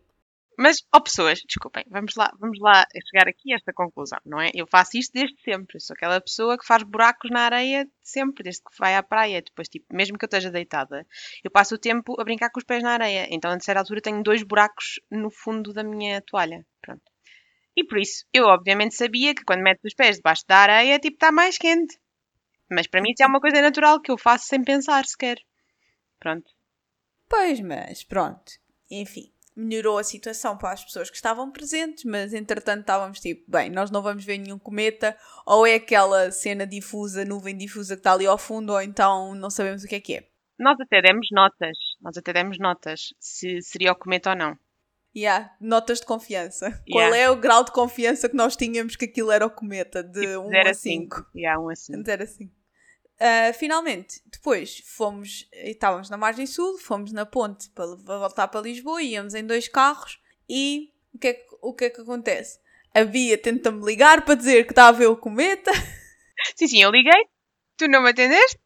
Mas, 0.61 0.79
ó 0.93 0.99
pessoas, 0.99 1.41
desculpem, 1.47 1.85
vamos 1.89 2.17
lá, 2.17 2.33
vamos 2.41 2.59
lá 2.59 2.85
chegar 3.09 3.29
aqui 3.29 3.53
a 3.53 3.57
esta 3.57 3.73
conclusão, 3.73 4.19
não 4.27 4.41
é? 4.41 4.51
Eu 4.53 4.67
faço 4.67 4.97
isto 4.97 5.13
desde 5.13 5.41
sempre. 5.41 5.77
Eu 5.77 5.81
sou 5.81 5.95
aquela 5.95 6.21
pessoa 6.21 6.59
que 6.59 6.67
faz 6.67 6.83
buracos 6.83 7.31
na 7.31 7.43
areia 7.43 7.89
sempre, 8.03 8.43
desde 8.43 8.63
que 8.63 8.77
vai 8.77 8.97
à 8.97 9.03
praia. 9.05 9.41
Depois, 9.41 9.69
tipo, 9.69 9.87
mesmo 9.95 10.19
que 10.19 10.25
eu 10.25 10.27
esteja 10.27 10.51
deitada, 10.51 11.07
eu 11.45 11.51
passo 11.51 11.77
o 11.77 11.79
tempo 11.79 12.21
a 12.21 12.25
brincar 12.25 12.51
com 12.51 12.59
os 12.59 12.65
pés 12.65 12.83
na 12.83 12.91
areia. 12.91 13.29
Então, 13.31 13.53
a 13.53 13.61
certa 13.61 13.83
altura, 13.83 14.01
tenho 14.01 14.21
dois 14.21 14.43
buracos 14.43 14.99
no 15.09 15.31
fundo 15.31 15.73
da 15.73 15.85
minha 15.85 16.21
toalha. 16.23 16.67
Pronto. 16.83 17.05
E 17.77 17.85
por 17.85 17.97
isso, 17.97 18.25
eu 18.33 18.47
obviamente 18.47 18.97
sabia 18.97 19.37
que 19.37 19.45
quando 19.45 19.63
meto 19.63 19.85
os 19.85 19.95
pés 19.95 20.17
debaixo 20.17 20.43
da 20.49 20.57
areia, 20.57 20.99
tipo, 20.99 21.15
está 21.15 21.31
mais 21.31 21.57
quente. 21.57 21.97
Mas 22.71 22.87
para 22.87 23.01
mim 23.01 23.11
isso 23.13 23.23
é 23.23 23.27
uma 23.27 23.41
coisa 23.41 23.61
natural 23.61 24.01
que 24.01 24.11
eu 24.11 24.19
faço 24.19 24.47
sem 24.47 24.63
pensar 24.63 25.05
sequer. 25.07 25.39
Pronto. 26.19 26.51
Pois, 27.29 27.61
mas 27.61 28.03
pronto. 28.03 28.53
Enfim, 28.91 29.33
melhorou 29.59 29.99
a 29.99 30.05
situação 30.05 30.57
para 30.57 30.73
as 30.73 30.85
pessoas 30.85 31.11
que 31.11 31.17
estavam 31.17 31.51
presentes, 31.51 32.05
mas 32.05 32.33
entretanto 32.33 32.81
estávamos 32.81 33.21
tipo, 33.21 33.51
bem, 33.51 33.69
nós 33.69 33.91
não 33.91 34.01
vamos 34.01 34.25
ver 34.25 34.39
nenhum 34.39 34.59
cometa, 34.59 35.17
ou 35.45 35.67
é 35.67 35.75
aquela 35.75 36.31
cena 36.31 36.67
difusa, 36.67 37.25
nuvem 37.25 37.57
difusa 37.57 37.97
que 37.97 38.01
está 38.01 38.13
ali 38.13 38.27
ao 38.27 38.39
fundo, 38.39 38.73
ou 38.73 38.81
então 38.81 39.35
não 39.35 39.51
sabemos 39.51 39.83
o 39.83 39.89
que 39.89 39.97
é 39.97 40.01
que 40.01 40.15
é. 40.15 40.29
Nós 40.59 40.79
até 40.81 41.03
demos 41.03 41.29
notas, 41.33 41.77
nós 42.01 42.17
até 42.17 42.33
demos 42.33 42.59
notas 42.59 43.15
se 43.19 43.61
seria 43.63 43.93
o 43.93 43.97
cometa 43.97 44.31
ou 44.31 44.37
não. 44.37 44.59
Yeah, 45.17 45.53
notas 45.61 46.01
de 46.01 46.07
confiança. 46.07 46.67
Yeah. 46.67 46.85
Qual 46.93 47.15
é 47.15 47.31
o 47.31 47.37
grau 47.37 47.65
de 47.65 47.73
confiança 47.73 48.29
que 48.29 48.37
nós 48.37 48.57
tínhamos 48.57 48.95
que 48.95 49.07
aquilo 49.07 49.33
era 49.33 49.47
o 49.47 49.51
cometa? 49.51 50.03
De 50.03 50.21
tipo 50.21 50.41
1 50.41 50.69
a 50.69 50.75
5. 50.75 51.17
5. 51.17 51.31
1 51.35 51.71
a 51.71 51.77
5. 51.77 52.05
0 52.05 52.23
a 52.23 52.27
5. 52.27 52.58
Uh, 53.21 53.53
finalmente, 53.55 54.23
depois 54.27 54.79
fomos, 54.87 55.49
estávamos 55.53 56.09
na 56.09 56.17
margem 56.17 56.47
sul, 56.47 56.79
fomos 56.79 57.13
na 57.13 57.27
ponte 57.27 57.69
para, 57.71 57.87
voltar 57.97 58.47
para 58.47 58.61
Lisboa, 58.61 59.03
íamos 59.03 59.35
em 59.35 59.45
dois 59.45 59.67
carros 59.67 60.21
e 60.49 60.93
o 61.13 61.19
que 61.19 61.29
é 61.29 61.35
que, 61.35 61.47
o 61.61 61.75
que, 61.75 61.85
é 61.87 61.91
que 61.91 62.01
acontece? 62.01 62.61
A 62.95 63.05
Bia 63.05 63.37
tenta-me 63.37 63.85
ligar 63.85 64.25
para 64.25 64.37
dizer 64.37 64.65
que 64.65 64.73
está 64.73 64.87
a 64.87 64.93
ver 64.93 65.07
o 65.07 65.17
cometa. 65.17 65.73
Sim, 66.57 66.69
sim, 66.69 66.83
eu 66.83 66.91
liguei, 66.93 67.25
tu 67.77 67.89
não 67.89 68.01
me 68.01 68.11
atendeste? 68.11 68.61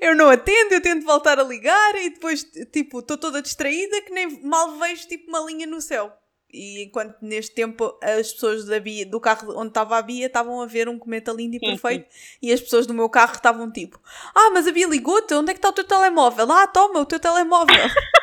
Eu 0.00 0.14
não 0.14 0.28
atendo, 0.28 0.74
eu 0.74 0.82
tento 0.82 1.06
voltar 1.06 1.38
a 1.38 1.42
ligar 1.42 1.94
e 1.96 2.10
depois, 2.10 2.44
tipo, 2.70 2.98
estou 2.98 3.16
toda 3.16 3.40
distraída 3.40 4.02
que 4.02 4.12
nem 4.12 4.42
mal 4.44 4.78
vejo, 4.78 5.08
tipo, 5.08 5.28
uma 5.28 5.40
linha 5.40 5.66
no 5.66 5.80
céu. 5.80 6.12
E 6.50 6.84
enquanto 6.84 7.16
neste 7.20 7.54
tempo 7.54 7.98
as 8.02 8.32
pessoas 8.32 8.64
da 8.64 8.80
Bia, 8.80 9.04
do 9.04 9.20
carro 9.20 9.52
onde 9.58 9.68
estava 9.68 9.98
a 9.98 10.02
Bia 10.02 10.26
estavam 10.26 10.62
a 10.62 10.66
ver 10.66 10.88
um 10.88 10.98
cometa 10.98 11.30
lindo 11.30 11.56
e 11.56 11.58
Sim, 11.58 11.66
perfeito 11.66 12.08
e 12.40 12.52
as 12.52 12.60
pessoas 12.60 12.86
do 12.86 12.94
meu 12.94 13.08
carro 13.08 13.34
estavam 13.34 13.70
tipo: 13.70 14.00
Ah, 14.34 14.50
mas 14.52 14.66
a 14.66 14.72
Bia 14.72 14.86
ligou-te, 14.86 15.34
onde 15.34 15.50
é 15.50 15.54
que 15.54 15.58
está 15.58 15.68
o 15.68 15.72
teu 15.72 15.84
telemóvel? 15.84 16.50
Ah, 16.50 16.66
toma 16.66 17.00
o 17.00 17.06
teu 17.06 17.20
telemóvel. 17.20 17.76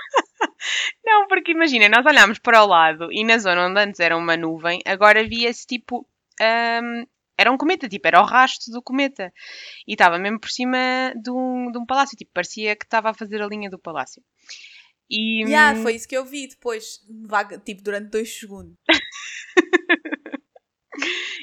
Não, 1.05 1.27
porque 1.27 1.51
imagina, 1.51 1.89
nós 1.89 2.05
olhámos 2.05 2.39
para 2.39 2.63
o 2.63 2.67
lado 2.67 3.11
e 3.11 3.23
na 3.23 3.37
zona 3.37 3.67
onde 3.67 3.79
antes 3.79 3.99
era 3.99 4.17
uma 4.17 4.37
nuvem, 4.37 4.81
agora 4.85 5.27
via-se 5.27 5.65
tipo. 5.65 6.07
hum, 6.41 7.05
era 7.37 7.51
um 7.51 7.57
cometa, 7.57 7.89
tipo, 7.89 8.07
era 8.07 8.21
o 8.21 8.25
rastro 8.25 8.71
do 8.71 8.81
cometa. 8.81 9.31
E 9.85 9.91
estava 9.91 10.17
mesmo 10.17 10.39
por 10.39 10.49
cima 10.49 10.77
de 11.21 11.29
um, 11.29 11.69
de 11.69 11.77
um 11.77 11.85
palácio, 11.85 12.17
tipo, 12.17 12.31
parecia 12.33 12.77
que 12.77 12.85
estava 12.85 13.09
a 13.09 13.13
fazer 13.13 13.41
a 13.41 13.47
linha 13.47 13.69
do 13.69 13.77
palácio. 13.77 14.23
E, 15.09 15.43
yeah, 15.43 15.79
foi 15.81 15.95
isso 15.95 16.07
que 16.07 16.17
eu 16.17 16.25
vi 16.25 16.47
depois, 16.47 16.99
vaga, 17.27 17.59
tipo 17.59 17.83
durante 17.83 18.09
dois 18.09 18.39
segundos. 18.39 18.75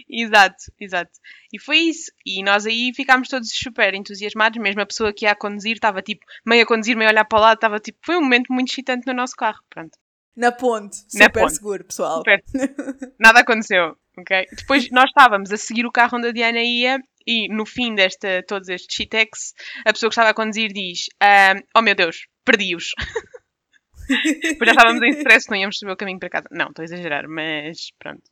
Exato, 0.08 0.64
exato. 0.78 1.10
E 1.52 1.58
foi 1.58 1.78
isso. 1.78 2.12
E 2.24 2.42
nós 2.42 2.66
aí 2.66 2.92
ficámos 2.94 3.28
todos 3.28 3.50
super 3.50 3.94
entusiasmados, 3.94 4.60
mesmo 4.60 4.82
a 4.82 4.86
pessoa 4.86 5.12
que 5.12 5.24
ia 5.24 5.32
a 5.32 5.36
conduzir 5.36 5.72
estava 5.72 6.02
tipo, 6.02 6.24
meio 6.46 6.62
a 6.62 6.66
conduzir, 6.66 6.96
meio 6.96 7.08
a 7.08 7.12
olhar 7.12 7.24
para 7.24 7.38
o 7.38 7.40
lado, 7.40 7.56
estava 7.56 7.78
tipo, 7.78 7.98
foi 8.04 8.16
um 8.16 8.22
momento 8.22 8.52
muito 8.52 8.70
excitante 8.70 9.06
no 9.06 9.14
nosso 9.14 9.34
carro, 9.34 9.60
pronto. 9.70 9.96
Na 10.36 10.52
ponte, 10.52 10.98
Na 11.14 11.24
super 11.26 11.40
ponte. 11.40 11.54
seguro, 11.54 11.84
pessoal. 11.84 12.18
Super. 12.18 12.42
Nada 13.18 13.40
aconteceu, 13.40 13.96
ok? 14.18 14.46
Depois 14.52 14.90
nós 14.90 15.08
estávamos 15.08 15.52
a 15.52 15.56
seguir 15.56 15.86
o 15.86 15.92
carro 15.92 16.18
onde 16.18 16.28
a 16.28 16.32
Diana 16.32 16.62
ia 16.62 16.98
e 17.26 17.48
no 17.48 17.64
fim 17.64 17.94
desta, 17.94 18.42
todos 18.46 18.68
estes 18.68 18.94
shitex, 18.94 19.54
a 19.86 19.92
pessoa 19.92 20.10
que 20.10 20.14
estava 20.14 20.30
a 20.30 20.34
conduzir 20.34 20.72
diz, 20.72 21.06
ah, 21.22 21.54
oh 21.76 21.82
meu 21.82 21.94
Deus, 21.94 22.26
perdi-os. 22.44 22.92
Depois 24.42 24.66
já 24.68 24.72
estávamos 24.72 25.02
em 25.02 25.10
stress, 25.10 25.48
não 25.50 25.56
íamos 25.56 25.78
saber 25.78 25.92
o 25.92 25.96
caminho 25.96 26.18
para 26.18 26.30
casa. 26.30 26.48
Não, 26.50 26.68
estou 26.68 26.82
a 26.82 26.84
exagerar, 26.84 27.28
mas 27.28 27.90
pronto. 27.98 28.22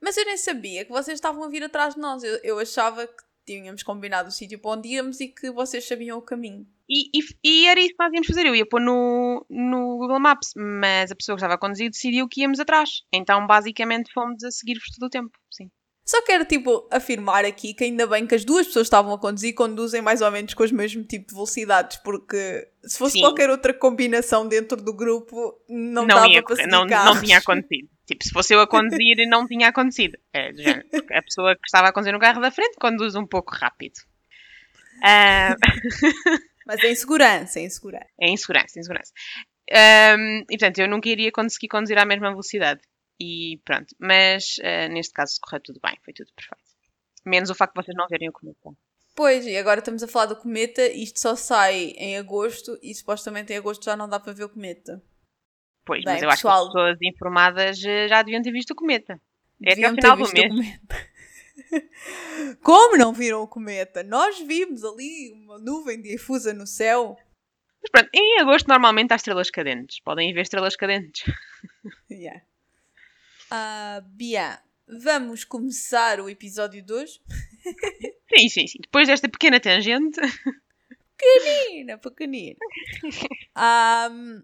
Mas 0.00 0.16
eu 0.18 0.24
nem 0.26 0.36
sabia 0.36 0.84
que 0.84 0.90
vocês 0.90 1.14
estavam 1.16 1.42
a 1.44 1.48
vir 1.48 1.62
atrás 1.64 1.94
de 1.94 2.00
nós. 2.00 2.22
Eu, 2.22 2.38
eu 2.44 2.58
achava 2.58 3.06
que 3.06 3.22
tínhamos 3.46 3.82
combinado 3.82 4.28
o 4.28 4.32
sítio 4.32 4.58
para 4.58 4.72
onde 4.72 4.88
íamos 4.88 5.18
e 5.20 5.28
que 5.28 5.50
vocês 5.50 5.86
sabiam 5.86 6.18
o 6.18 6.22
caminho. 6.22 6.66
E, 6.88 7.08
e- 7.18 7.38
e 7.42 7.66
era 7.66 7.80
isso 7.80 7.90
que 7.96 8.02
nós 8.04 8.12
íamos 8.12 8.26
fazer. 8.26 8.44
Eu 8.46 8.54
ia 8.54 8.66
pôr 8.68 8.80
no, 8.82 9.46
no 9.48 9.96
Google 9.96 10.20
Maps, 10.20 10.50
mas 10.54 11.10
a 11.10 11.16
pessoa 11.16 11.36
que 11.36 11.40
estava 11.40 11.54
a 11.54 11.58
conduzir 11.58 11.90
decidiu 11.90 12.28
que 12.28 12.42
íamos 12.42 12.60
atrás. 12.60 12.90
Então, 13.12 13.46
basicamente, 13.46 14.12
fomos 14.12 14.44
a 14.44 14.50
seguir-vos 14.50 14.88
todo 14.98 15.06
o 15.06 15.10
tempo. 15.10 15.30
Sim. 15.50 15.70
Só 16.04 16.22
quero, 16.22 16.44
tipo, 16.44 16.86
afirmar 16.90 17.44
aqui 17.46 17.72
que 17.72 17.84
ainda 17.84 18.06
bem 18.06 18.26
que 18.26 18.34
as 18.34 18.44
duas 18.44 18.66
pessoas 18.66 18.84
que 18.84 18.88
estavam 18.88 19.14
a 19.14 19.18
conduzir 19.18 19.54
conduzem 19.54 20.02
mais 20.02 20.20
ou 20.20 20.30
menos 20.30 20.52
com 20.52 20.62
os 20.62 20.70
mesmos 20.70 21.06
tipo 21.06 21.28
de 21.28 21.34
velocidades, 21.34 21.96
porque 21.98 22.68
se 22.84 22.98
fosse 22.98 23.14
Sim. 23.14 23.20
qualquer 23.20 23.48
outra 23.48 23.72
combinação 23.72 24.46
dentro 24.46 24.76
do 24.76 24.92
grupo, 24.92 25.58
não, 25.68 26.02
Não, 26.02 26.16
dava 26.16 26.28
ia, 26.28 26.42
para 26.42 26.66
não, 26.66 26.84
não 26.84 27.20
tinha 27.20 27.38
acontecido. 27.38 27.88
Tipo, 28.06 28.22
se 28.22 28.30
fosse 28.30 28.54
eu 28.54 28.60
a 28.60 28.66
conduzir, 28.66 29.16
não 29.26 29.46
tinha 29.46 29.68
acontecido. 29.68 30.18
É, 30.30 30.52
género, 30.52 30.86
a 31.10 31.22
pessoa 31.22 31.54
que 31.54 31.66
estava 31.66 31.88
a 31.88 31.92
conduzir 31.92 32.12
no 32.12 32.20
carro 32.20 32.40
da 32.42 32.50
frente 32.50 32.76
conduz 32.78 33.14
um 33.14 33.26
pouco 33.26 33.54
rápido. 33.54 33.94
Ah, 35.02 35.56
Mas 36.66 36.82
em 36.82 36.94
segurança, 36.94 37.60
em 37.60 37.68
segurança. 37.68 38.08
é 38.20 38.30
insegurança, 38.30 38.78
insegurança. 38.78 39.12
Ahm, 39.70 40.44
e 40.50 40.58
portanto, 40.58 40.78
eu 40.78 40.88
nunca 40.88 41.08
iria 41.08 41.32
conseguir 41.32 41.68
conduzir 41.68 41.98
à 41.98 42.04
mesma 42.04 42.30
velocidade. 42.30 42.80
E 43.20 43.60
pronto, 43.64 43.94
mas 43.98 44.56
ah, 44.62 44.88
neste 44.88 45.12
caso 45.14 45.38
correu 45.40 45.60
tudo 45.62 45.80
bem, 45.82 45.96
foi 46.04 46.12
tudo 46.12 46.32
perfeito. 46.34 46.64
Menos 47.24 47.48
o 47.50 47.54
facto 47.54 47.74
de 47.74 47.82
vocês 47.82 47.96
não 47.96 48.06
verem 48.08 48.28
o 48.28 48.32
cometa. 48.32 48.70
Pois, 49.16 49.46
e 49.46 49.56
agora 49.56 49.78
estamos 49.78 50.02
a 50.02 50.08
falar 50.08 50.26
do 50.26 50.36
cometa, 50.36 50.84
isto 50.88 51.20
só 51.20 51.36
sai 51.36 51.94
em 51.96 52.18
agosto 52.18 52.76
e 52.82 52.92
supostamente 52.94 53.52
em 53.52 53.56
agosto 53.56 53.84
já 53.84 53.96
não 53.96 54.08
dá 54.08 54.18
para 54.18 54.32
ver 54.32 54.44
o 54.44 54.48
cometa. 54.48 55.00
Pois, 55.84 56.02
Bem, 56.04 56.14
mas 56.14 56.22
eu 56.22 56.28
acho 56.28 56.38
que 56.38 56.42
pessoal- 56.48 56.62
as 56.66 56.72
pessoas 56.72 56.98
informadas 57.02 57.84
eh, 57.84 58.08
já 58.08 58.22
deviam 58.22 58.42
ter 58.42 58.50
visto 58.50 58.72
o 58.72 58.74
cometa. 58.74 59.12
É 59.62 59.72
até 59.72 59.74
Deviam 59.76 59.90
ao 59.90 59.94
ter 59.94 60.02
final 60.02 60.16
do 60.16 60.32
mês. 60.32 60.48
cometa. 60.48 61.14
Como 62.62 62.96
não 62.96 63.12
viram 63.12 63.42
o 63.42 63.48
cometa? 63.48 64.02
Nós 64.02 64.38
vimos 64.40 64.82
ali 64.84 65.30
uma 65.32 65.58
nuvem 65.58 66.00
difusa 66.02 66.52
no 66.52 66.66
céu. 66.66 67.16
Mas 67.82 67.90
pronto, 67.90 68.08
em 68.14 68.40
agosto 68.40 68.66
normalmente 68.66 69.12
há 69.12 69.16
estrelas 69.16 69.50
cadentes. 69.50 70.00
Podem 70.00 70.32
ver 70.34 70.40
estrelas 70.42 70.74
cadentes. 70.76 71.22
Yeah. 72.10 72.40
Ah, 73.56 74.00
Bia, 74.04 74.60
vamos 74.88 75.44
começar 75.44 76.18
o 76.18 76.28
episódio 76.28 76.82
de 76.82 76.92
hoje. 76.92 77.20
Sim, 78.34 78.48
sim, 78.48 78.66
sim. 78.66 78.78
Depois 78.82 79.06
desta 79.06 79.28
pequena 79.28 79.60
tangente. 79.60 80.20
Pequenina, 81.16 81.96
pequenina. 81.98 82.56
Ahm, 83.54 84.42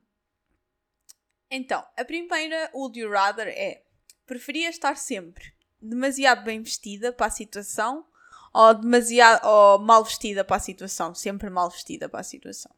então, 1.50 1.84
a 1.96 2.04
primeira 2.04 2.70
Would 2.72 3.00
You 3.00 3.10
Rather 3.10 3.48
é: 3.48 3.82
preferia 4.24 4.70
estar 4.70 4.96
sempre 4.96 5.52
demasiado 5.82 6.44
bem 6.44 6.62
vestida 6.62 7.12
para 7.12 7.26
a 7.26 7.30
situação 7.30 8.06
ou 8.54 8.74
demasiado 8.74 9.44
ou 9.44 9.80
mal 9.80 10.04
vestida 10.04 10.44
para 10.44 10.54
a 10.56 10.60
situação? 10.60 11.16
Sempre 11.16 11.50
mal 11.50 11.68
vestida 11.68 12.08
para 12.08 12.20
a 12.20 12.22
situação. 12.22 12.70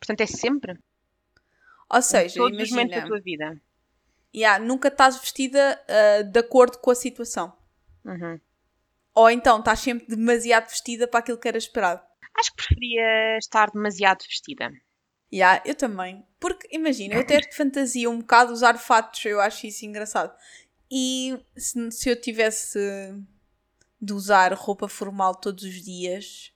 Portanto, 0.00 0.22
é 0.22 0.26
sempre. 0.26 0.78
Ou 1.90 1.98
Em 1.98 2.02
seja, 2.02 2.36
todos 2.38 2.58
os 2.58 2.70
momentos 2.70 2.94
da 2.94 3.02
imagina, 3.02 3.06
tua 3.06 3.20
vida. 3.20 3.60
Yeah, 4.34 4.62
nunca 4.62 4.88
estás 4.88 5.18
vestida 5.18 5.80
ah, 5.88 6.22
de 6.22 6.40
acordo 6.40 6.78
com 6.78 6.90
a 6.90 6.94
situação. 6.94 7.52
Uhum. 8.04 8.40
Ou 9.14 9.30
então 9.30 9.58
estás 9.58 9.80
sempre 9.80 10.06
demasiado 10.06 10.68
vestida 10.68 11.06
para 11.06 11.20
aquilo 11.20 11.38
que 11.38 11.48
era 11.48 11.58
esperado. 11.58 12.00
Acho 12.34 12.50
que 12.50 12.56
preferia 12.56 13.36
estar 13.38 13.70
demasiado 13.70 14.22
vestida. 14.22 14.72
Yeah, 15.32 15.62
eu 15.64 15.74
também. 15.74 16.24
Porque, 16.40 16.68
imagina, 16.70 17.14
eu 17.14 17.20
até 17.20 17.40
fantasia 17.52 18.08
um 18.08 18.18
bocado 18.18 18.52
usar 18.52 18.78
fatos, 18.78 19.24
eu 19.24 19.40
acho 19.40 19.66
isso 19.66 19.84
engraçado. 19.84 20.34
E 20.90 21.38
se, 21.56 21.90
se 21.90 22.10
eu 22.10 22.20
tivesse 22.20 22.78
de 24.00 24.12
usar 24.12 24.52
roupa 24.52 24.88
formal 24.88 25.34
todos 25.34 25.64
os 25.64 25.82
dias, 25.82 26.52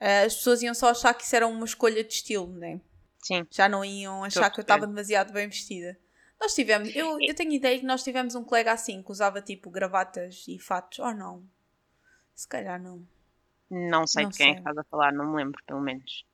eh, 0.00 0.24
as 0.24 0.34
pessoas 0.34 0.60
iam 0.62 0.74
só 0.74 0.90
achar 0.90 1.14
que 1.14 1.22
isso 1.22 1.36
era 1.36 1.46
uma 1.46 1.64
escolha 1.64 2.04
de 2.04 2.12
estilo, 2.12 2.52
né? 2.52 2.80
Sim. 3.22 3.46
Já 3.50 3.68
não 3.68 3.82
iam 3.82 4.22
achar 4.22 4.50
que 4.50 4.60
eu 4.60 4.62
estava 4.62 4.86
demasiado 4.86 5.32
bem 5.32 5.48
vestida. 5.48 5.98
Nós 6.44 6.54
tivemos, 6.54 6.94
eu, 6.94 7.16
eu 7.22 7.34
tenho 7.34 7.52
ideia 7.52 7.78
que 7.78 7.86
nós 7.86 8.04
tivemos 8.04 8.34
um 8.34 8.44
colega 8.44 8.70
assim 8.70 9.02
que 9.02 9.10
usava 9.10 9.40
tipo 9.40 9.70
gravatas 9.70 10.44
e 10.46 10.58
fatos, 10.58 10.98
ou 10.98 11.14
não? 11.14 11.42
Se 12.34 12.46
calhar 12.46 12.78
não. 12.78 13.02
Não 13.70 14.06
sei 14.06 14.24
Não 14.24 14.30
de 14.30 14.36
quem 14.36 14.50
é 14.50 14.52
sei. 14.52 14.54
que 14.56 14.60
estás 14.60 14.76
a 14.76 14.84
falar, 14.84 15.10
não 15.10 15.30
me 15.30 15.36
lembro, 15.38 15.62
pelo 15.64 15.80
menos. 15.80 16.26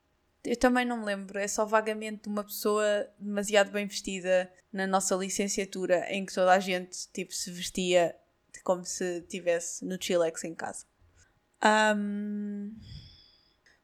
Eu 0.43 0.57
também 0.57 0.83
não 0.83 0.97
me 0.97 1.05
lembro, 1.05 1.39
é 1.39 1.47
só 1.47 1.65
vagamente 1.65 2.27
uma 2.27 2.43
pessoa 2.43 3.07
demasiado 3.17 3.71
bem 3.71 3.87
vestida 3.87 4.51
na 4.73 4.85
nossa 4.85 5.15
licenciatura 5.15 6.05
em 6.13 6.25
que 6.25 6.33
toda 6.33 6.51
a 6.51 6.59
gente 6.59 7.07
tipo, 7.13 7.33
se 7.33 7.49
vestia 7.49 8.13
como 8.65 8.83
se 8.83 9.19
estivesse 9.19 9.85
no 9.85 9.97
chilex 9.97 10.43
em 10.43 10.53
casa. 10.53 10.85
Ahm, 11.61 12.73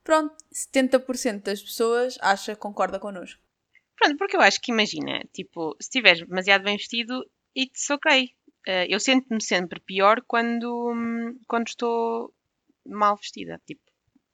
Pronto, 0.03 0.35
70% 0.53 1.43
das 1.43 1.61
pessoas 1.61 2.17
acha, 2.21 2.53
concorda 2.53 2.99
connosco. 2.99 3.41
Pronto, 3.97 4.17
porque 4.17 4.35
eu 4.37 4.41
acho 4.41 4.61
que 4.61 4.71
imagina, 4.71 5.21
tipo, 5.33 5.75
se 5.79 5.87
estiveres 5.87 6.27
demasiado 6.27 6.63
bem 6.63 6.77
vestido, 6.77 7.25
it's 7.55 7.89
ok. 7.89 8.29
Eh, 8.67 8.87
eu 8.89 8.99
sinto-me 8.99 9.41
sempre 9.41 9.79
pior 9.79 10.21
quando, 10.27 10.93
quando 11.47 11.67
estou 11.67 12.33
mal 12.85 13.15
vestida. 13.17 13.61
Tipo, 13.65 13.81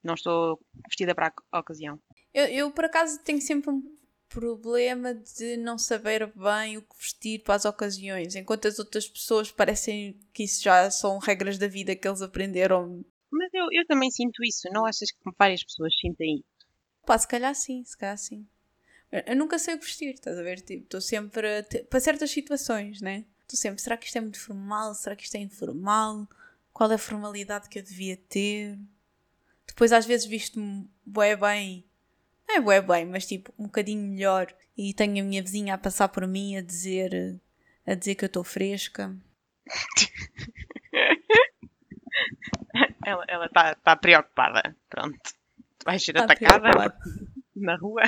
não 0.04 0.16
estou 0.16 0.60
vestida 0.88 1.16
para 1.16 1.34
a 1.52 1.60
ocasião. 1.60 2.00
Eu, 2.34 2.46
eu, 2.48 2.72
por 2.72 2.86
acaso, 2.86 3.24
tenho 3.24 3.42
sempre 3.42 3.70
um 3.70 3.82
problema 4.28 5.14
de 5.14 5.58
não 5.58 5.78
saber 5.78 6.26
bem 6.36 6.78
o 6.78 6.82
que 6.82 6.98
vestir 6.98 7.44
para 7.44 7.54
as 7.54 7.66
ocasiões, 7.66 8.36
enquanto 8.36 8.68
as 8.68 8.80
outras 8.80 9.08
pessoas 9.08 9.52
parecem 9.52 10.20
que 10.34 10.44
isso 10.44 10.64
já 10.64 10.90
são 10.90 11.20
regras 11.20 11.60
da 11.60 11.68
vida 11.68 11.96
que 11.96 12.08
eles 12.08 12.22
aprenderam 12.24 13.06
Mas 13.32 13.54
eu, 13.54 13.68
eu 13.72 13.86
também 13.86 14.10
sinto 14.10 14.44
isso. 14.44 14.68
Não 14.72 14.86
achas 14.86 15.12
que 15.12 15.32
várias 15.38 15.64
pessoas 15.64 15.94
sentem 16.02 16.38
isso? 16.38 16.68
Pá, 17.06 17.18
se 17.18 17.28
calhar 17.28 17.54
sim, 17.54 17.84
se 17.84 17.96
calhar 17.96 18.18
sim. 18.18 18.48
Eu, 19.28 19.36
nunca 19.36 19.60
sei 19.60 19.76
o 19.76 19.80
que 19.80 19.86
vestir, 19.86 20.16
estás 20.16 20.40
a 20.40 20.42
ver? 20.42 20.60
Tipo, 20.62 20.84
estou 20.86 21.00
sempre. 21.02 21.62
te- 21.64 21.84
Para 21.84 22.00
certas 22.00 22.32
situações, 22.32 23.00
né? 23.00 23.26
Estou 23.42 23.58
sempre. 23.60 23.80
Será 23.82 23.96
que 23.96 24.08
isto 24.08 24.18
é 24.18 24.22
muito 24.22 24.40
formal? 24.40 24.96
Será 24.96 25.16
que 25.16 25.24
isto 25.24 25.36
é 25.36 25.40
informal? 25.40 26.28
Qual 26.74 26.92
é 26.92 26.96
a 26.96 26.98
formalidade 26.98 27.70
que 27.70 27.78
eu 27.78 27.84
devia 27.84 28.18
ter? 28.18 28.80
Depois, 29.68 29.92
às 29.94 30.06
vezes, 30.08 30.26
visto-me 30.26 30.90
bué 31.06 31.36
bem. 31.36 31.86
Não 32.48 32.56
é 32.56 32.60
bué 32.62 32.82
bem, 32.82 33.06
mas 33.06 33.28
tipo, 33.28 33.54
um 33.58 33.66
bocadinho 33.66 34.02
melhor. 34.02 34.52
E 34.76 34.92
tenho 34.96 35.24
a 35.24 35.28
minha 35.28 35.44
vizinha 35.44 35.76
a 35.76 35.78
passar 35.78 36.08
por 36.08 36.26
mim 36.26 36.58
a 36.58 36.62
dizer. 36.62 37.40
A 37.86 37.94
dizer 37.94 38.16
que 38.16 38.26
eu 38.26 38.28
estou 38.28 38.44
fresca. 38.44 39.16
Ela 43.06 43.46
está 43.46 43.76
tá 43.76 43.96
preocupada. 43.96 44.76
Pronto. 44.90 45.20
Tu 45.78 45.84
vais 45.86 46.04
ser 46.04 46.14
Tá 46.14 46.24
atacada 46.24 46.98
na 47.56 47.76
rua 47.76 48.02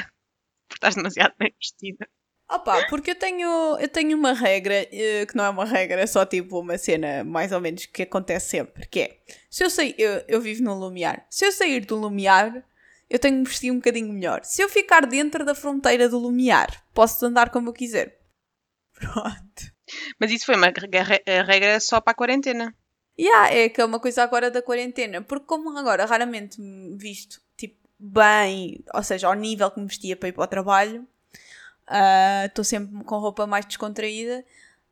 porque 0.75 0.77
estás 0.77 0.95
demasiado 0.95 1.33
bem 1.39 1.53
vestida. 1.57 2.07
Opa, 2.49 2.85
porque 2.89 3.11
eu 3.11 3.15
tenho, 3.15 3.77
eu 3.79 3.87
tenho 3.87 4.15
uma 4.15 4.33
regra, 4.33 4.87
eh, 4.91 5.25
que 5.25 5.35
não 5.35 5.45
é 5.45 5.49
uma 5.49 5.65
regra, 5.65 6.01
é 6.01 6.05
só 6.05 6.23
tipo 6.25 6.59
uma 6.59 6.77
cena 6.77 7.23
mais 7.23 7.51
ou 7.51 7.59
menos 7.59 7.87
que 7.87 8.03
acontece 8.03 8.49
sempre, 8.49 8.87
que 8.87 8.99
é, 8.99 9.19
se 9.49 9.63
eu 9.63 9.69
sair, 9.69 9.95
eu, 9.97 10.23
eu 10.27 10.39
vivo 10.39 10.61
no 10.63 10.75
Lumiar, 10.75 11.25
se 11.27 11.43
eu 11.43 11.51
sair 11.51 11.83
do 11.85 11.95
Lumiar, 11.95 12.63
eu 13.09 13.17
tenho 13.17 13.35
que 13.35 13.39
me 13.39 13.47
vestir 13.47 13.71
um 13.71 13.77
bocadinho 13.77 14.13
melhor. 14.13 14.43
Se 14.43 14.61
eu 14.61 14.69
ficar 14.69 15.05
dentro 15.05 15.45
da 15.45 15.55
fronteira 15.55 16.09
do 16.09 16.19
Lumiar, 16.19 16.83
posso 16.93 17.23
andar 17.25 17.49
como 17.49 17.69
eu 17.69 17.73
quiser. 17.73 18.19
Pronto. 18.93 19.75
Mas 20.19 20.31
isso 20.31 20.45
foi 20.45 20.55
uma 20.55 20.71
regra 21.45 21.79
só 21.79 22.01
para 22.01 22.11
a 22.11 22.15
quarentena. 22.15 22.75
Yeah, 23.17 23.53
é 23.53 23.69
que 23.69 23.79
é 23.79 23.85
uma 23.85 23.99
coisa 23.99 24.23
agora 24.23 24.51
da 24.51 24.61
quarentena, 24.61 25.21
porque 25.21 25.45
como 25.45 25.75
agora 25.77 26.05
raramente 26.05 26.59
me 26.59 26.97
visto, 26.97 27.39
bem, 27.99 28.83
ou 28.93 29.03
seja, 29.03 29.27
ao 29.27 29.33
nível 29.33 29.69
que 29.71 29.79
me 29.79 29.87
vestia 29.87 30.15
para 30.15 30.29
ir 30.29 30.33
para 30.33 30.43
o 30.43 30.47
trabalho, 30.47 31.07
ah, 31.87 32.45
estou 32.45 32.63
sempre 32.63 33.03
com 33.03 33.19
roupa 33.19 33.47
mais 33.47 33.65
descontraída, 33.65 34.45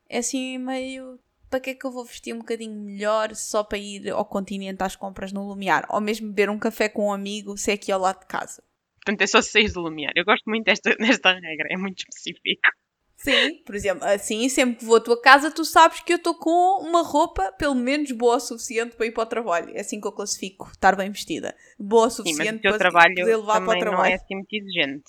é 0.08 0.18
assim 0.18 0.58
meio, 0.58 1.18
para 1.50 1.60
que 1.60 1.70
é 1.70 1.74
que 1.74 1.84
eu 1.84 1.92
vou 1.92 2.04
vestir 2.04 2.34
um 2.34 2.38
bocadinho 2.38 2.74
melhor 2.80 3.34
só 3.34 3.62
para 3.64 3.78
ir 3.78 4.10
ao 4.10 4.24
continente 4.24 4.82
às 4.82 4.96
compras 4.96 5.32
no 5.32 5.46
Lumiar, 5.46 5.86
ou 5.90 6.00
mesmo 6.00 6.28
beber 6.28 6.50
um 6.50 6.58
café 6.58 6.88
com 6.88 7.08
um 7.08 7.12
amigo 7.12 7.56
se 7.56 7.70
é 7.70 7.74
aqui 7.74 7.92
ao 7.92 8.00
lado 8.00 8.20
de 8.20 8.26
casa. 8.26 8.62
Portanto, 8.96 9.20
é 9.20 9.26
só 9.26 9.42
seis 9.42 9.74
do 9.74 9.80
Lumiar. 9.80 10.12
Eu 10.16 10.24
gosto 10.24 10.48
muito 10.48 10.64
desta, 10.64 10.94
desta 10.96 11.32
regra, 11.34 11.68
é 11.70 11.76
muito 11.76 11.98
específico. 11.98 12.68
Sim, 13.16 13.62
por 13.64 13.74
exemplo, 13.74 14.04
assim, 14.06 14.48
sempre 14.48 14.76
que 14.76 14.84
vou 14.84 14.96
à 14.96 15.00
tua 15.00 15.20
casa, 15.20 15.50
tu 15.50 15.64
sabes 15.64 16.00
que 16.00 16.12
eu 16.12 16.16
estou 16.16 16.34
com 16.34 16.82
uma 16.86 17.02
roupa 17.02 17.52
pelo 17.52 17.74
menos 17.74 18.10
boa 18.12 18.36
o 18.36 18.40
suficiente 18.40 18.96
para 18.96 19.06
ir 19.06 19.12
para 19.12 19.22
o 19.22 19.26
trabalho. 19.26 19.70
É 19.74 19.80
assim 19.80 20.00
que 20.00 20.06
eu 20.06 20.12
classifico, 20.12 20.68
estar 20.70 20.94
bem 20.94 21.10
vestida. 21.10 21.56
Boa 21.78 22.08
o 22.08 22.10
suficiente 22.10 22.56
Sim, 22.56 22.62
para 22.62 22.78
trabalho 22.78 23.14
poder 23.14 23.36
levar 23.36 23.60
para 23.60 23.76
o 23.76 23.78
trabalho. 23.78 23.96
não 23.96 24.04
é 24.04 24.14
assim 24.14 24.34
muito 24.34 24.52
exigente. 24.52 25.04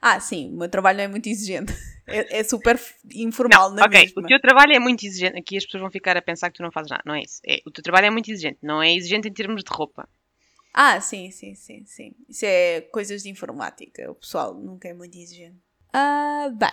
Ah, 0.00 0.18
sim, 0.18 0.48
o 0.50 0.56
meu 0.56 0.68
trabalho 0.68 0.96
não 0.98 1.04
é 1.04 1.08
muito 1.08 1.28
exigente. 1.28 1.72
É, 2.12 2.40
é 2.40 2.42
super 2.42 2.76
informal, 3.14 3.70
na 3.70 3.84
ok, 3.84 4.00
mesma. 4.00 4.22
o 4.22 4.26
teu 4.26 4.40
trabalho 4.40 4.72
é 4.72 4.80
muito 4.80 5.06
exigente. 5.06 5.38
Aqui 5.38 5.56
as 5.56 5.64
pessoas 5.64 5.82
vão 5.82 5.90
ficar 5.92 6.16
a 6.16 6.22
pensar 6.22 6.50
que 6.50 6.56
tu 6.56 6.62
não 6.62 6.72
fazes 6.72 6.90
nada. 6.90 7.04
Não 7.06 7.14
é 7.14 7.20
isso. 7.22 7.40
É, 7.46 7.60
o 7.64 7.70
teu 7.70 7.84
trabalho 7.84 8.06
é 8.06 8.10
muito 8.10 8.28
exigente. 8.28 8.58
Não 8.60 8.82
é 8.82 8.92
exigente 8.92 9.28
em 9.28 9.32
termos 9.32 9.62
de 9.62 9.70
roupa. 9.70 10.08
Ah, 10.74 11.00
sim, 11.00 11.30
sim, 11.30 11.54
sim, 11.54 11.84
sim. 11.86 12.12
Isso 12.28 12.44
é 12.44 12.80
coisas 12.80 13.22
de 13.22 13.28
informática. 13.28 14.10
O 14.10 14.16
pessoal 14.16 14.54
nunca 14.54 14.88
é 14.88 14.92
muito 14.92 15.16
exigente. 15.16 15.58
Ah, 15.92 16.48
bem, 16.52 16.70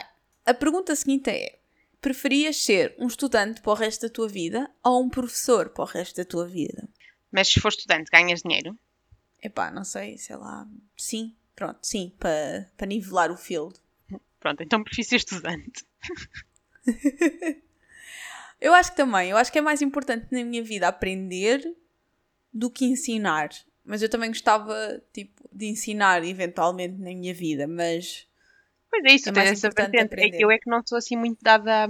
a 0.47 0.53
pergunta 0.53 0.95
seguinte 0.95 1.29
é: 1.29 1.59
preferias 2.01 2.57
ser 2.57 2.95
um 2.97 3.07
estudante 3.07 3.61
para 3.61 3.71
o 3.71 3.75
resto 3.75 4.07
da 4.07 4.13
tua 4.13 4.27
vida 4.27 4.69
ou 4.83 5.03
um 5.03 5.09
professor 5.09 5.69
para 5.69 5.83
o 5.83 5.87
resto 5.87 6.17
da 6.17 6.25
tua 6.25 6.47
vida? 6.47 6.87
Mas 7.31 7.49
se 7.49 7.59
for 7.59 7.69
estudante, 7.69 8.09
ganhas 8.09 8.41
dinheiro. 8.41 8.77
Epá, 9.43 9.69
não 9.69 9.83
sei, 9.83 10.17
sei 10.17 10.35
lá. 10.35 10.67
Sim, 10.95 11.35
pronto, 11.55 11.79
sim, 11.81 12.13
para, 12.17 12.71
para 12.75 12.87
nivelar 12.87 13.31
o 13.31 13.37
field. 13.37 13.75
Pronto, 14.39 14.63
então 14.63 14.83
prefiro 14.83 15.07
ser 15.07 15.17
estudante. 15.17 15.85
Eu 18.59 18.73
acho 18.73 18.91
que 18.91 18.97
também, 18.97 19.29
eu 19.29 19.37
acho 19.37 19.51
que 19.51 19.59
é 19.59 19.61
mais 19.61 19.81
importante 19.81 20.27
na 20.31 20.43
minha 20.43 20.63
vida 20.63 20.87
aprender 20.87 21.75
do 22.51 22.71
que 22.71 22.85
ensinar. 22.85 23.49
Mas 23.85 24.01
eu 24.01 24.09
também 24.09 24.29
gostava, 24.29 25.01
tipo, 25.13 25.47
de 25.51 25.67
ensinar 25.67 26.25
eventualmente 26.25 26.95
na 26.95 27.11
minha 27.11 27.33
vida, 27.33 27.67
mas 27.67 28.27
Pois 28.89 29.03
é 29.05 29.15
isso, 29.15 29.29
É 29.29 29.31
mais 29.31 29.51
essa 29.51 29.69
vertente. 29.69 30.15
É 30.19 30.43
eu 30.43 30.51
é 30.51 30.57
que 30.57 30.69
não 30.69 30.81
sou 30.85 30.97
assim 30.97 31.15
muito 31.15 31.39
dada 31.41 31.85
a, 31.85 31.87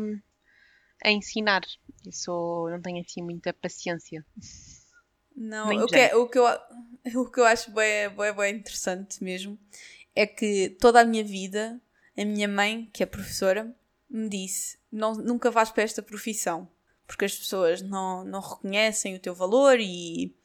a 1.06 1.12
ensinar. 1.12 1.62
Eu 2.06 2.12
sou, 2.12 2.70
não 2.70 2.82
tenho 2.82 3.02
assim 3.02 3.22
muita 3.22 3.54
paciência. 3.54 4.26
Não, 5.36 5.68
Nem 5.68 5.84
o 5.84 5.86
que, 5.86 5.96
é, 5.96 6.16
o, 6.16 6.28
que 6.28 6.40
eu, 6.40 6.46
o 7.22 7.32
que 7.32 7.40
eu 7.40 7.46
acho 7.46 7.72
bem, 7.72 8.10
bem, 8.10 8.34
bem 8.34 8.56
interessante 8.56 9.24
mesmo 9.24 9.58
é 10.16 10.26
que 10.26 10.76
toda 10.80 11.02
a 11.02 11.06
minha 11.06 11.24
vida, 11.24 11.80
a 12.18 12.26
minha 12.26 12.48
mãe, 12.48 12.90
que 12.92 13.04
é 13.04 13.06
professora, 13.06 13.72
me 14.10 14.28
disse: 14.28 14.80
não, 14.92 15.14
nunca 15.14 15.52
vais 15.52 15.70
para 15.70 15.84
esta 15.84 16.02
profissão, 16.02 16.68
porque 17.06 17.26
as 17.26 17.36
pessoas 17.36 17.84
não, 17.84 18.24
não 18.24 18.40
reconhecem 18.40 19.16
o 19.16 19.20
teu 19.20 19.36
valor 19.36 19.80
e, 19.80 20.36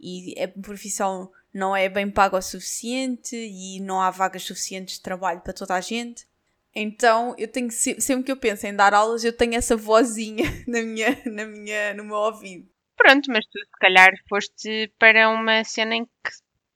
e 0.00 0.34
a 0.42 0.48
profissão 0.48 1.30
não 1.52 1.74
é 1.76 1.88
bem 1.88 2.10
paga 2.10 2.36
o 2.36 2.42
suficiente 2.42 3.34
e 3.36 3.80
não 3.80 4.00
há 4.00 4.10
vagas 4.10 4.42
suficientes 4.44 4.96
de 4.96 5.02
trabalho 5.02 5.40
para 5.40 5.52
toda 5.52 5.74
a 5.74 5.80
gente. 5.80 6.26
Então, 6.74 7.34
eu 7.38 7.48
tenho 7.48 7.70
se- 7.70 8.00
sempre 8.00 8.24
que 8.26 8.32
eu 8.32 8.36
penso 8.36 8.66
em 8.66 8.74
dar 8.74 8.94
aulas, 8.94 9.24
eu 9.24 9.32
tenho 9.32 9.54
essa 9.54 9.76
vozinha 9.76 10.44
na 10.68 10.82
minha, 10.82 11.20
na 11.26 11.46
minha, 11.46 11.94
no 11.94 12.04
meu 12.04 12.16
ouvido. 12.16 12.68
Pronto, 12.96 13.30
mas 13.32 13.44
tu 13.46 13.58
se 13.58 13.78
calhar 13.80 14.10
foste 14.28 14.92
para 14.98 15.28
uma 15.30 15.64
cena 15.64 15.94
em 15.96 16.04
que 16.04 16.10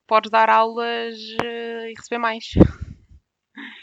podes 0.06 0.30
dar 0.30 0.48
aulas 0.48 1.14
eh, 1.44 1.90
e 1.90 1.94
receber 1.96 2.18
mais. 2.18 2.44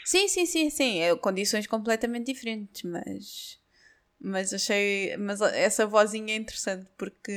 Sim, 0.04 0.28
sim, 0.28 0.46
sim, 0.46 0.70
sim. 0.70 0.98
É 1.00 1.14
condições 1.16 1.66
completamente 1.66 2.32
diferentes, 2.32 2.82
mas. 2.84 3.59
Mas 4.20 4.52
achei. 4.52 5.16
Mas 5.16 5.40
essa 5.40 5.86
vozinha 5.86 6.34
é 6.34 6.36
interessante 6.36 6.90
porque 6.98 7.32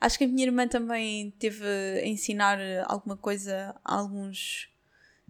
acho 0.00 0.16
que 0.16 0.24
a 0.24 0.28
minha 0.28 0.46
irmã 0.46 0.68
também 0.68 1.32
teve 1.32 1.64
a 1.64 2.06
ensinar 2.06 2.58
alguma 2.86 3.16
coisa 3.16 3.74
a 3.84 3.96
alguns 3.96 4.70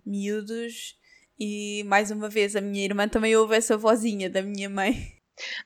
miúdos 0.05 0.99
e 1.39 1.83
mais 1.85 2.11
uma 2.11 2.29
vez 2.29 2.55
a 2.57 2.61
minha 2.61 2.85
irmã 2.85 3.09
também 3.09 3.35
ouve 3.37 3.57
essa 3.57 3.77
vozinha 3.77 4.29
da 4.29 4.43
minha 4.43 4.69
mãe. 4.69 5.17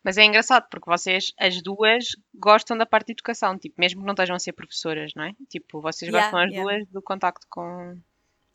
Mas 0.03 0.19
é 0.19 0.25
engraçado 0.25 0.67
porque 0.69 0.91
vocês, 0.91 1.33
as 1.39 1.63
duas, 1.63 2.05
gostam 2.35 2.77
da 2.77 2.85
parte 2.87 3.07
de 3.07 3.13
educação, 3.13 3.57
tipo, 3.57 3.77
mesmo 3.79 4.01
que 4.01 4.07
não 4.07 4.15
estejam 4.15 4.35
a 4.35 4.39
ser 4.39 4.53
professoras, 4.53 5.13
não 5.15 5.25
é? 5.25 5.33
Tipo, 5.49 5.81
vocês 5.81 6.11
Yeah, 6.11 6.31
gostam 6.31 6.41
as 6.41 6.51
yeah. 6.51 6.63
duas 6.63 6.89
do 6.89 7.03
contacto 7.03 7.47
com, 7.49 8.01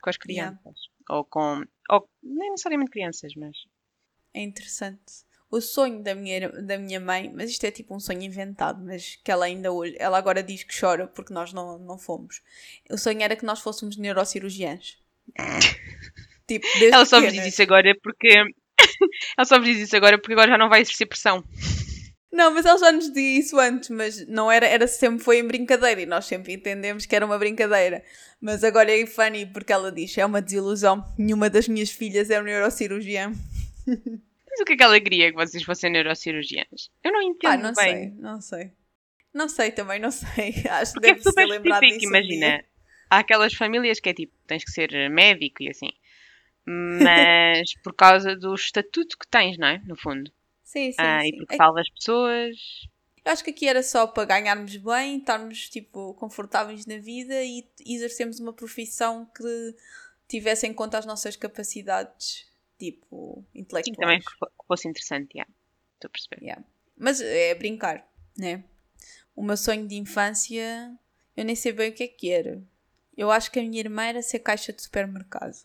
com 0.01 0.09
as 0.09 0.17
Yeah. 0.27 0.57
crianças. 0.57 0.81
Ou 1.09 1.23
com. 1.23 1.63
Ou, 1.89 2.09
nem 2.21 2.51
necessariamente 2.51 2.91
crianças, 2.91 3.33
mas. 3.35 3.55
É 4.33 4.41
interessante. 4.41 5.24
O 5.55 5.61
sonho 5.61 6.03
da 6.03 6.13
minha, 6.13 6.49
da 6.49 6.77
minha 6.77 6.99
mãe, 6.99 7.31
mas 7.33 7.49
isto 7.49 7.63
é 7.63 7.71
tipo 7.71 7.95
um 7.95 7.99
sonho 7.99 8.21
inventado, 8.23 8.83
mas 8.83 9.17
que 9.23 9.31
ela 9.31 9.45
ainda 9.45 9.71
hoje, 9.71 9.95
ela 9.97 10.17
agora 10.17 10.43
diz 10.43 10.63
que 10.63 10.77
chora 10.77 11.07
porque 11.07 11.33
nós 11.33 11.53
não, 11.53 11.79
não 11.79 11.97
fomos. 11.97 12.41
O 12.89 12.97
sonho 12.97 13.21
era 13.21 13.37
que 13.37 13.45
nós 13.45 13.61
fôssemos 13.61 13.95
neurocirurgiãs. 13.95 14.97
tipo, 16.45 16.67
desde 16.73 16.91
Ela 16.91 17.05
só 17.05 17.21
pequenas. 17.21 17.41
diz 17.45 17.53
isso 17.53 17.61
agora 17.61 17.95
porque. 18.03 18.27
ela 19.37 19.45
só 19.45 19.57
vos 19.57 19.65
diz 19.65 19.79
isso 19.79 19.95
agora 19.95 20.17
porque 20.17 20.33
agora 20.33 20.51
já 20.51 20.57
não 20.57 20.67
vai 20.67 20.81
exercer 20.81 21.07
pressão. 21.07 21.41
Não, 22.33 22.53
mas 22.53 22.65
ela 22.65 22.77
já 22.77 22.91
nos 22.91 23.07
dizia 23.07 23.39
isso 23.39 23.57
antes, 23.57 23.89
mas 23.91 24.27
não 24.27 24.51
era, 24.51 24.67
era 24.67 24.85
sempre 24.87 25.23
foi 25.23 25.39
em 25.39 25.47
brincadeira 25.47 26.01
e 26.01 26.05
nós 26.05 26.25
sempre 26.25 26.51
entendemos 26.51 27.05
que 27.05 27.15
era 27.15 27.25
uma 27.25 27.37
brincadeira. 27.37 28.03
Mas 28.41 28.61
agora 28.61 28.91
é 28.91 29.05
funny 29.05 29.45
porque 29.45 29.71
ela 29.71 29.89
diz: 29.89 30.17
é 30.17 30.25
uma 30.25 30.41
desilusão, 30.41 31.01
nenhuma 31.17 31.49
das 31.49 31.65
minhas 31.69 31.91
filhas 31.91 32.29
é 32.29 32.41
um 32.41 32.43
neurocirurgião. 32.43 33.31
Mas 34.57 34.61
o 34.61 34.65
que 34.65 34.73
é 34.73 34.77
que 34.77 34.83
ela 34.83 34.99
queria 35.01 35.31
que 35.31 35.35
vocês 35.35 35.63
fossem 35.63 35.91
neurocirurgiãs? 35.91 36.89
Eu 37.03 37.11
não 37.11 37.21
entendo 37.21 37.51
Ah, 37.51 37.57
não 37.57 37.73
bem. 37.73 37.95
sei, 37.95 38.09
não 38.11 38.41
sei. 38.41 38.71
Não 39.33 39.49
sei 39.49 39.71
também, 39.71 39.99
não 39.99 40.11
sei. 40.11 40.53
Acho 40.71 40.93
que 40.93 41.01
Porque 41.01 41.07
é 41.09 41.13
deve 41.13 41.23
ser 41.29 41.45
lembrado 41.45 41.81
disso 41.81 42.05
imagina. 42.07 42.63
Há 43.09 43.19
aquelas 43.19 43.53
famílias 43.53 43.99
que 43.99 44.09
é 44.09 44.13
tipo, 44.13 44.33
tens 44.47 44.63
que 44.63 44.71
ser 44.71 45.09
médico 45.09 45.61
e 45.61 45.69
assim. 45.69 45.89
Mas 46.65 47.73
por 47.83 47.93
causa 47.93 48.35
do 48.35 48.53
estatuto 48.55 49.17
que 49.17 49.27
tens, 49.27 49.57
não 49.57 49.67
é? 49.67 49.79
No 49.85 49.95
fundo. 49.97 50.31
Sim, 50.63 50.91
sim, 50.91 50.97
Ah, 50.99 51.21
sim. 51.21 51.27
e 51.27 51.37
porque 51.37 51.53
É- 51.55 51.57
salvas 51.57 51.89
pessoas. 51.89 52.55
Eu 53.23 53.31
acho 53.31 53.43
que 53.43 53.49
aqui 53.49 53.67
era 53.67 53.81
só 53.83 54.05
para 54.07 54.23
ganharmos 54.25 54.75
bem, 54.77 55.17
estarmos 55.17 55.67
tipo 55.69 56.13
confortáveis 56.13 56.85
na 56.85 56.97
vida 56.97 57.43
e 57.43 57.67
exercermos 57.85 58.39
uma 58.39 58.53
profissão 58.53 59.25
que 59.35 59.75
tivesse 60.27 60.67
em 60.67 60.73
conta 60.73 60.97
as 60.99 61.05
nossas 61.07 61.35
capacidades, 61.35 62.45
tipo, 62.77 63.43
Sim, 63.53 63.59
intelectuais. 63.61 63.97
também 63.97 64.19
que 64.19 64.31
fo- 64.37 64.45
que 64.47 64.67
fosse 64.67 64.87
interessante, 64.87 65.37
já. 65.37 65.45
Estou 65.95 66.07
a 66.07 66.09
perceber. 66.09 66.41
Yeah. 66.43 66.63
Mas 66.97 67.21
é 67.21 67.55
brincar, 67.55 68.07
né? 68.37 68.63
O 69.35 69.43
meu 69.43 69.57
sonho 69.57 69.87
de 69.87 69.95
infância, 69.95 70.97
eu 71.35 71.43
nem 71.45 71.55
sei 71.55 71.71
bem 71.73 71.89
o 71.89 71.93
que 71.93 72.03
é 72.03 72.07
que 72.07 72.31
era. 72.31 72.61
Eu 73.17 73.31
acho 73.31 73.51
que 73.51 73.59
a 73.59 73.63
minha 73.63 73.79
irmã 73.79 74.03
era 74.03 74.21
ser 74.21 74.39
caixa 74.39 74.73
de 74.73 74.81
supermercado. 74.81 75.55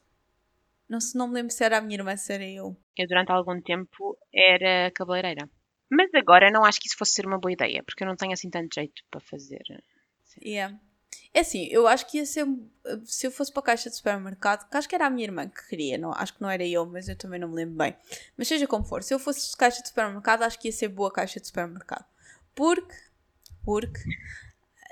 Não, 0.89 1.01
se, 1.01 1.17
não 1.17 1.29
me 1.29 1.35
lembro 1.35 1.53
se 1.53 1.63
era 1.65 1.79
a 1.79 1.81
minha 1.81 1.97
irmã, 1.99 2.17
se 2.17 2.33
era 2.33 2.45
eu. 2.45 2.77
Eu 2.97 3.07
durante 3.09 3.31
algum 3.31 3.61
tempo 3.61 4.19
era 4.35 4.91
cabeleireira. 4.93 5.49
Mas 5.89 6.13
agora 6.15 6.51
não 6.51 6.65
acho 6.65 6.81
que 6.81 6.87
isso 6.89 6.97
fosse 6.97 7.13
ser 7.13 7.27
uma 7.27 7.39
boa 7.39 7.53
ideia, 7.53 7.83
porque 7.85 8.03
eu 8.03 8.09
não 8.09 8.17
tenho 8.17 8.33
assim 8.33 8.51
tanto 8.51 8.75
jeito 8.75 9.03
para 9.11 9.21
fazer. 9.21 9.63
Yeah. 10.45 10.79
É 11.33 11.41
assim, 11.41 11.69
eu 11.71 11.87
acho 11.87 12.07
que 12.07 12.19
ia 12.19 12.27
ser. 12.27 12.47
Se 13.05 13.27
eu 13.27 13.31
fosse 13.31 13.53
para 13.53 13.61
a 13.61 13.67
caixa 13.67 13.89
de 13.89 13.97
supermercado, 13.97 14.69
que 14.69 14.77
acho 14.77 14.89
que 14.89 14.95
era 14.95 15.07
a 15.07 15.11
minha 15.11 15.27
irmã 15.27 15.49
que 15.49 15.69
queria, 15.69 15.97
não, 15.97 16.13
acho 16.13 16.35
que 16.35 16.43
não 16.43 16.51
era 16.51 16.67
eu, 16.67 16.85
mas 16.87 17.09
eu 17.09 17.17
também 17.17 17.39
não 17.39 17.49
me 17.49 17.55
lembro 17.55 17.77
bem. 17.77 17.97
Mas 18.37 18.49
seja 18.49 18.67
como 18.67 18.85
for, 18.85 19.03
se 19.03 19.15
eu 19.15 19.19
fosse 19.19 19.57
caixa 19.57 19.81
de 19.81 19.89
supermercado, 19.89 20.43
acho 20.43 20.59
que 20.59 20.69
ia 20.69 20.73
ser 20.73 20.89
boa 20.89 21.11
caixa 21.11 21.41
de 21.41 21.47
supermercado. 21.47 22.05
Porque. 22.55 22.95
Porque. 23.65 24.01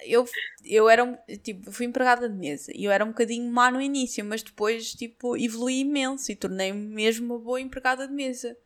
Eu, 0.06 0.24
eu 0.64 0.88
era 0.88 1.04
tipo, 1.42 1.72
fui 1.72 1.84
empregada 1.84 2.28
de 2.28 2.36
mesa 2.36 2.70
e 2.72 2.84
eu 2.84 2.92
era 2.92 3.04
um 3.04 3.08
bocadinho 3.08 3.50
má 3.50 3.68
no 3.68 3.80
início, 3.80 4.24
mas 4.24 4.44
depois 4.44 4.92
tipo, 4.94 5.36
evolui 5.36 5.80
imenso 5.80 6.30
e 6.30 6.36
tornei-me 6.36 6.78
mesmo 6.94 7.34
uma 7.34 7.38
boa 7.40 7.60
empregada 7.60 8.06
de 8.06 8.14
mesa. 8.14 8.56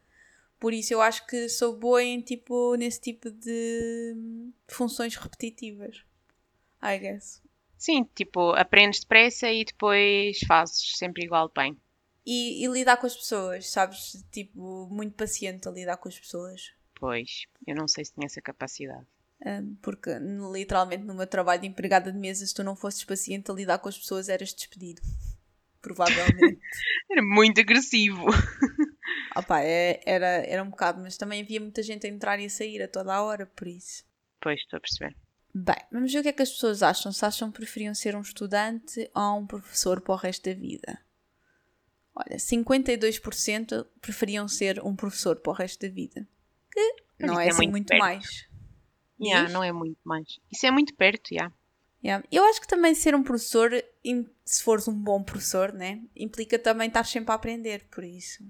Por 0.60 0.74
isso 0.74 0.92
eu 0.92 1.00
acho 1.00 1.26
que 1.26 1.48
sou 1.48 1.76
boa 1.76 2.02
em 2.02 2.20
tipo, 2.20 2.76
nesse 2.76 3.00
tipo 3.00 3.30
de 3.30 4.12
hum, 4.14 4.52
funções 4.68 5.16
repetitivas. 5.16 6.04
I 6.82 6.98
guess. 6.98 7.42
Sim, 7.78 8.08
tipo, 8.14 8.52
aprendes 8.52 9.00
depressa 9.00 9.50
e 9.50 9.64
depois 9.64 10.38
fazes 10.46 10.96
sempre 10.96 11.24
igual 11.24 11.50
bem. 11.54 11.76
E, 12.24 12.64
e 12.64 12.68
lidar 12.68 12.96
com 12.96 13.06
as 13.06 13.16
pessoas, 13.16 13.68
sabes? 13.68 14.24
Tipo, 14.30 14.88
muito 14.90 15.14
paciente 15.16 15.68
a 15.68 15.72
lidar 15.72 15.96
com 15.96 16.08
as 16.08 16.18
pessoas. 16.18 16.72
Pois, 16.94 17.46
eu 17.66 17.74
não 17.74 17.88
sei 17.88 18.04
se 18.04 18.14
tinha 18.14 18.26
essa 18.26 18.40
capacidade. 18.40 19.06
Porque 19.80 20.10
literalmente 20.52 21.02
no 21.02 21.14
meu 21.14 21.26
trabalho 21.26 21.62
de 21.62 21.66
empregada 21.66 22.12
de 22.12 22.18
mesa, 22.18 22.46
se 22.46 22.54
tu 22.54 22.62
não 22.62 22.76
fosses 22.76 23.04
paciente 23.04 23.50
a 23.50 23.54
lidar 23.54 23.78
com 23.78 23.88
as 23.88 23.98
pessoas, 23.98 24.28
eras 24.28 24.54
despedido. 24.54 25.02
Provavelmente. 25.82 26.60
Era 27.10 27.22
muito 27.22 27.60
agressivo. 27.60 28.26
Opa, 29.36 29.60
é, 29.62 30.00
era, 30.06 30.26
era 30.46 30.62
um 30.62 30.70
bocado, 30.70 31.02
mas 31.02 31.16
também 31.16 31.42
havia 31.42 31.60
muita 31.60 31.82
gente 31.82 32.06
a 32.06 32.10
entrar 32.10 32.38
e 32.38 32.46
a 32.46 32.50
sair 32.50 32.82
a 32.82 32.88
toda 32.88 33.12
a 33.12 33.22
hora, 33.22 33.46
por 33.46 33.66
isso. 33.66 34.04
Pois, 34.40 34.60
estou 34.60 34.76
a 34.76 34.80
perceber. 34.80 35.16
Bem, 35.54 35.76
vamos 35.90 36.12
ver 36.12 36.20
o 36.20 36.22
que 36.22 36.28
é 36.28 36.32
que 36.32 36.42
as 36.42 36.50
pessoas 36.50 36.82
acham. 36.82 37.12
Se 37.12 37.24
acham 37.24 37.50
que 37.50 37.58
preferiam 37.58 37.94
ser 37.94 38.16
um 38.16 38.20
estudante 38.20 39.10
ou 39.14 39.38
um 39.38 39.46
professor 39.46 40.00
para 40.00 40.14
o 40.14 40.16
resto 40.16 40.48
da 40.48 40.54
vida. 40.54 40.98
Olha, 42.14 42.36
52% 42.36 43.86
preferiam 44.00 44.48
ser 44.48 44.82
um 44.82 44.94
professor 44.96 45.36
para 45.36 45.50
o 45.50 45.54
resto 45.54 45.86
da 45.86 45.92
vida. 45.92 46.26
Que 46.70 47.26
não 47.26 47.38
é, 47.38 47.46
é 47.46 47.50
assim 47.50 47.68
muito 47.68 47.72
muito 47.72 47.98
mais. 47.98 48.48
Yeah, 49.20 49.48
não 49.50 49.62
é 49.62 49.72
muito 49.72 50.00
mais. 50.04 50.40
Isso 50.50 50.66
é 50.66 50.70
muito 50.70 50.94
perto, 50.94 51.34
já. 51.34 51.52
Yeah. 52.02 52.26
Eu 52.32 52.44
acho 52.44 52.60
que 52.60 52.66
também 52.66 52.94
ser 52.94 53.14
um 53.14 53.22
professor, 53.22 53.70
se 54.44 54.62
fores 54.62 54.88
um 54.88 54.94
bom 54.94 55.22
professor, 55.22 55.72
né? 55.72 56.02
Implica 56.16 56.58
também 56.58 56.88
estar 56.88 57.04
sempre 57.04 57.30
a 57.30 57.34
aprender, 57.34 57.86
por 57.90 58.02
isso. 58.02 58.42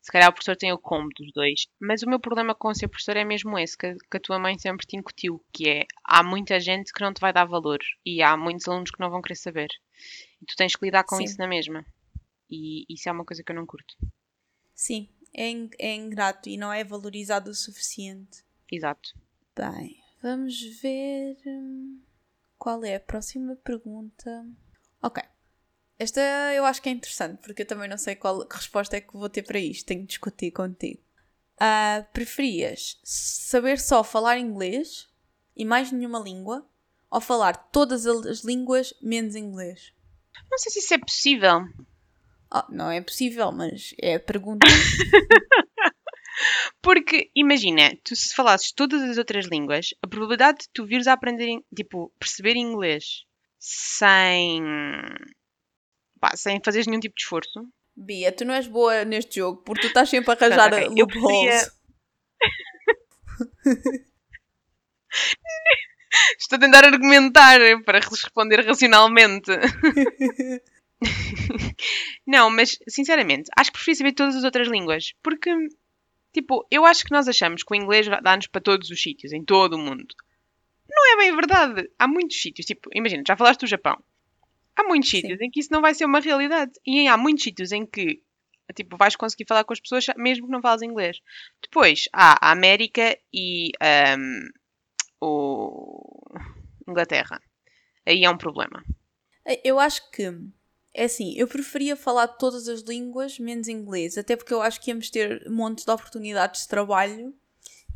Se 0.00 0.12
calhar 0.12 0.28
o 0.28 0.32
professor 0.32 0.56
tem 0.56 0.72
o 0.72 0.78
combo 0.78 1.08
dos 1.16 1.32
dois. 1.32 1.66
Mas 1.80 2.02
o 2.02 2.08
meu 2.08 2.18
problema 2.18 2.54
com 2.54 2.74
ser 2.74 2.88
professor 2.88 3.16
é 3.16 3.24
mesmo 3.24 3.58
esse, 3.58 3.76
que, 3.76 3.94
que 3.94 4.16
a 4.16 4.20
tua 4.20 4.38
mãe 4.38 4.58
sempre 4.58 4.86
te 4.86 4.96
incutiu, 4.96 5.44
que 5.52 5.68
é 5.68 5.86
há 6.04 6.22
muita 6.22 6.58
gente 6.60 6.92
que 6.92 7.00
não 7.00 7.12
te 7.12 7.20
vai 7.20 7.32
dar 7.32 7.44
valor 7.44 7.78
e 8.04 8.22
há 8.22 8.36
muitos 8.36 8.66
alunos 8.68 8.90
que 8.90 9.00
não 9.00 9.10
vão 9.10 9.20
querer 9.20 9.36
saber. 9.36 9.68
E 10.40 10.46
tu 10.46 10.54
tens 10.56 10.74
que 10.74 10.84
lidar 10.84 11.04
com 11.04 11.16
Sim. 11.16 11.24
isso 11.24 11.38
na 11.38 11.46
mesma. 11.46 11.84
E 12.50 12.86
isso 12.88 13.08
é 13.08 13.12
uma 13.12 13.24
coisa 13.24 13.42
que 13.42 13.52
eu 13.52 13.56
não 13.56 13.66
curto. 13.66 13.94
Sim, 14.74 15.08
é, 15.34 15.50
é 15.78 15.94
ingrato 15.94 16.48
e 16.48 16.56
não 16.56 16.72
é 16.72 16.84
valorizado 16.84 17.50
o 17.50 17.54
suficiente. 17.54 18.44
Exato. 18.70 19.14
Bem, 19.54 20.00
vamos 20.22 20.60
ver 20.80 21.36
hum, 21.46 22.00
qual 22.56 22.84
é 22.84 22.94
a 22.94 23.00
próxima 23.00 23.56
pergunta. 23.56 24.46
Ok. 25.02 25.22
Esta 25.98 26.20
eu 26.54 26.64
acho 26.64 26.80
que 26.80 26.88
é 26.88 26.92
interessante, 26.92 27.40
porque 27.42 27.62
eu 27.62 27.66
também 27.66 27.88
não 27.88 27.98
sei 27.98 28.14
qual 28.14 28.46
resposta 28.48 28.96
é 28.96 29.00
que 29.00 29.12
vou 29.12 29.28
ter 29.28 29.42
para 29.42 29.58
isto. 29.58 29.86
Tenho 29.86 30.02
que 30.02 30.08
discutir 30.08 30.52
contigo. 30.52 31.00
Ah, 31.58 32.06
preferias 32.12 33.00
saber 33.02 33.80
só 33.80 34.04
falar 34.04 34.38
inglês 34.38 35.08
e 35.56 35.64
mais 35.64 35.90
nenhuma 35.90 36.20
língua? 36.20 36.64
Ou 37.10 37.20
falar 37.20 37.56
todas 37.56 38.06
as 38.06 38.44
línguas 38.44 38.94
menos 39.02 39.34
inglês? 39.34 39.92
Não 40.50 40.58
sei 40.58 40.70
se 40.70 40.78
isso 40.78 40.94
é 40.94 40.98
possível. 40.98 41.64
Ah, 42.50 42.66
não 42.70 42.90
é 42.90 43.00
possível, 43.00 43.50
mas 43.50 43.94
é 44.00 44.14
a 44.14 44.20
pergunta. 44.20 44.66
Porque, 46.80 47.30
imagina, 47.34 47.96
tu 48.04 48.14
se 48.14 48.34
falasses 48.34 48.72
todas 48.72 49.02
as 49.02 49.18
outras 49.18 49.46
línguas, 49.46 49.94
a 50.02 50.06
probabilidade 50.06 50.60
de 50.60 50.68
tu 50.72 50.86
vires 50.86 51.06
a 51.06 51.12
aprender, 51.12 51.60
tipo, 51.74 52.12
perceber 52.18 52.56
inglês 52.56 53.24
sem. 53.58 54.62
Pá, 56.28 56.36
sem 56.36 56.60
fazeres 56.64 56.86
nenhum 56.86 57.00
tipo 57.00 57.14
de 57.14 57.22
esforço. 57.22 57.66
Bia, 57.96 58.30
tu 58.30 58.44
não 58.44 58.54
és 58.54 58.66
boa 58.66 59.04
neste 59.04 59.36
jogo 59.36 59.62
porque 59.62 59.82
tu 59.82 59.86
estás 59.88 60.08
sempre 60.08 60.30
a 60.30 60.34
arranjar 60.34 60.70
Pronto, 60.70 60.92
ok. 60.92 61.02
Eu 61.02 61.06
loopholes. 61.06 61.70
Estou 66.38 66.56
a 66.56 66.60
tentar 66.60 66.84
argumentar 66.84 67.60
para 67.84 68.00
responder 68.00 68.64
racionalmente. 68.64 69.50
Não, 72.26 72.50
mas 72.50 72.78
sinceramente, 72.88 73.50
acho 73.56 73.70
que 73.70 73.76
prefiro 73.78 73.98
saber 73.98 74.12
todas 74.12 74.36
as 74.36 74.44
outras 74.44 74.68
línguas. 74.68 75.12
Porque, 75.22 75.50
tipo, 76.32 76.66
eu 76.70 76.84
acho 76.84 77.04
que 77.04 77.12
nós 77.12 77.28
achamos 77.28 77.62
que 77.62 77.72
o 77.72 77.76
inglês 77.76 78.06
dá-nos 78.22 78.46
para 78.46 78.60
todos 78.60 78.90
os 78.90 79.00
sítios, 79.00 79.32
em 79.32 79.44
todo 79.44 79.74
o 79.74 79.78
mundo. 79.78 80.06
Não 80.88 81.12
é 81.12 81.16
bem 81.18 81.34
verdade. 81.36 81.90
Há 81.98 82.08
muitos 82.08 82.40
sítios, 82.40 82.66
tipo, 82.66 82.88
imagina, 82.94 83.22
já 83.26 83.36
falaste 83.36 83.60
do 83.60 83.66
Japão. 83.66 84.02
Há 84.78 84.84
muitos 84.84 85.10
Sim. 85.10 85.22
sítios 85.22 85.40
em 85.40 85.50
que 85.50 85.58
isso 85.58 85.72
não 85.72 85.80
vai 85.80 85.92
ser 85.92 86.04
uma 86.04 86.20
realidade. 86.20 86.70
E 86.86 87.08
há 87.08 87.16
muitos 87.16 87.42
sítios 87.42 87.72
em 87.72 87.84
que, 87.84 88.22
tipo, 88.76 88.96
vais 88.96 89.16
conseguir 89.16 89.44
falar 89.48 89.64
com 89.64 89.72
as 89.72 89.80
pessoas 89.80 90.06
mesmo 90.16 90.46
que 90.46 90.52
não 90.52 90.62
falas 90.62 90.82
inglês. 90.82 91.18
Depois, 91.60 92.04
há 92.12 92.46
a 92.48 92.52
América 92.52 93.18
e 93.34 93.72
ahm, 93.80 94.48
o 95.20 96.22
Inglaterra. 96.88 97.42
Aí 98.06 98.24
é 98.24 98.30
um 98.30 98.38
problema. 98.38 98.84
Eu 99.64 99.80
acho 99.80 100.08
que 100.12 100.30
é 100.94 101.04
assim, 101.04 101.34
eu 101.36 101.48
preferia 101.48 101.96
falar 101.96 102.28
todas 102.28 102.68
as 102.68 102.82
línguas 102.82 103.38
menos 103.38 103.66
inglês, 103.66 104.16
até 104.16 104.36
porque 104.36 104.54
eu 104.54 104.62
acho 104.62 104.80
que 104.80 104.90
íamos 104.90 105.10
ter 105.10 105.48
montes 105.50 105.84
de 105.84 105.90
oportunidades 105.90 106.62
de 106.62 106.68
trabalho 106.68 107.34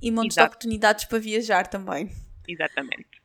e 0.00 0.10
montes 0.10 0.36
de 0.36 0.42
Exato. 0.42 0.48
oportunidades 0.48 1.04
para 1.04 1.18
viajar 1.18 1.68
também. 1.68 2.10
Exatamente. 2.48 3.21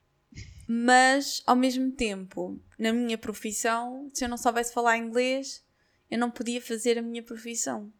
Mas 0.68 1.42
ao 1.46 1.56
mesmo 1.56 1.92
tempo, 1.92 2.60
na 2.78 2.92
minha 2.92 3.18
profissão, 3.18 4.10
se 4.14 4.26
eu 4.26 4.30
não 4.30 4.38
soubesse 4.38 4.74
falar 4.74 4.98
inglês, 4.98 5.66
eu 6.12 6.20
não 6.20 6.30
podia 6.30 6.62
fazer 6.62 6.98
a 6.98 7.02
minha 7.02 7.24
profissão. 7.24 7.92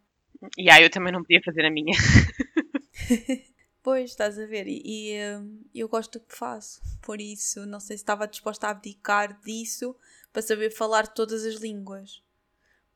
E 0.58 0.70
aí 0.70 0.84
eu 0.84 0.90
também 0.90 1.14
não 1.14 1.22
podia 1.22 1.42
fazer 1.44 1.66
a 1.66 1.72
minha. 1.72 1.96
Pois, 3.88 4.10
estás 4.10 4.38
a 4.38 4.46
ver, 4.46 4.68
e, 4.68 4.82
e, 4.84 5.38
hum, 5.38 5.62
eu 5.74 5.88
gosto 5.88 6.20
do 6.20 6.26
que 6.26 6.36
faço, 6.36 6.82
por 7.02 7.22
isso 7.22 7.66
não 7.66 7.80
sei 7.80 7.96
se 7.96 8.04
estava 8.04 8.28
disposta 8.28 8.68
a 8.68 8.72
abdicar 8.72 9.40
disso 9.40 9.96
para 10.34 10.42
saber 10.42 10.72
falar 10.72 11.08
todas 11.08 11.46
as 11.46 11.56
línguas. 11.56 12.22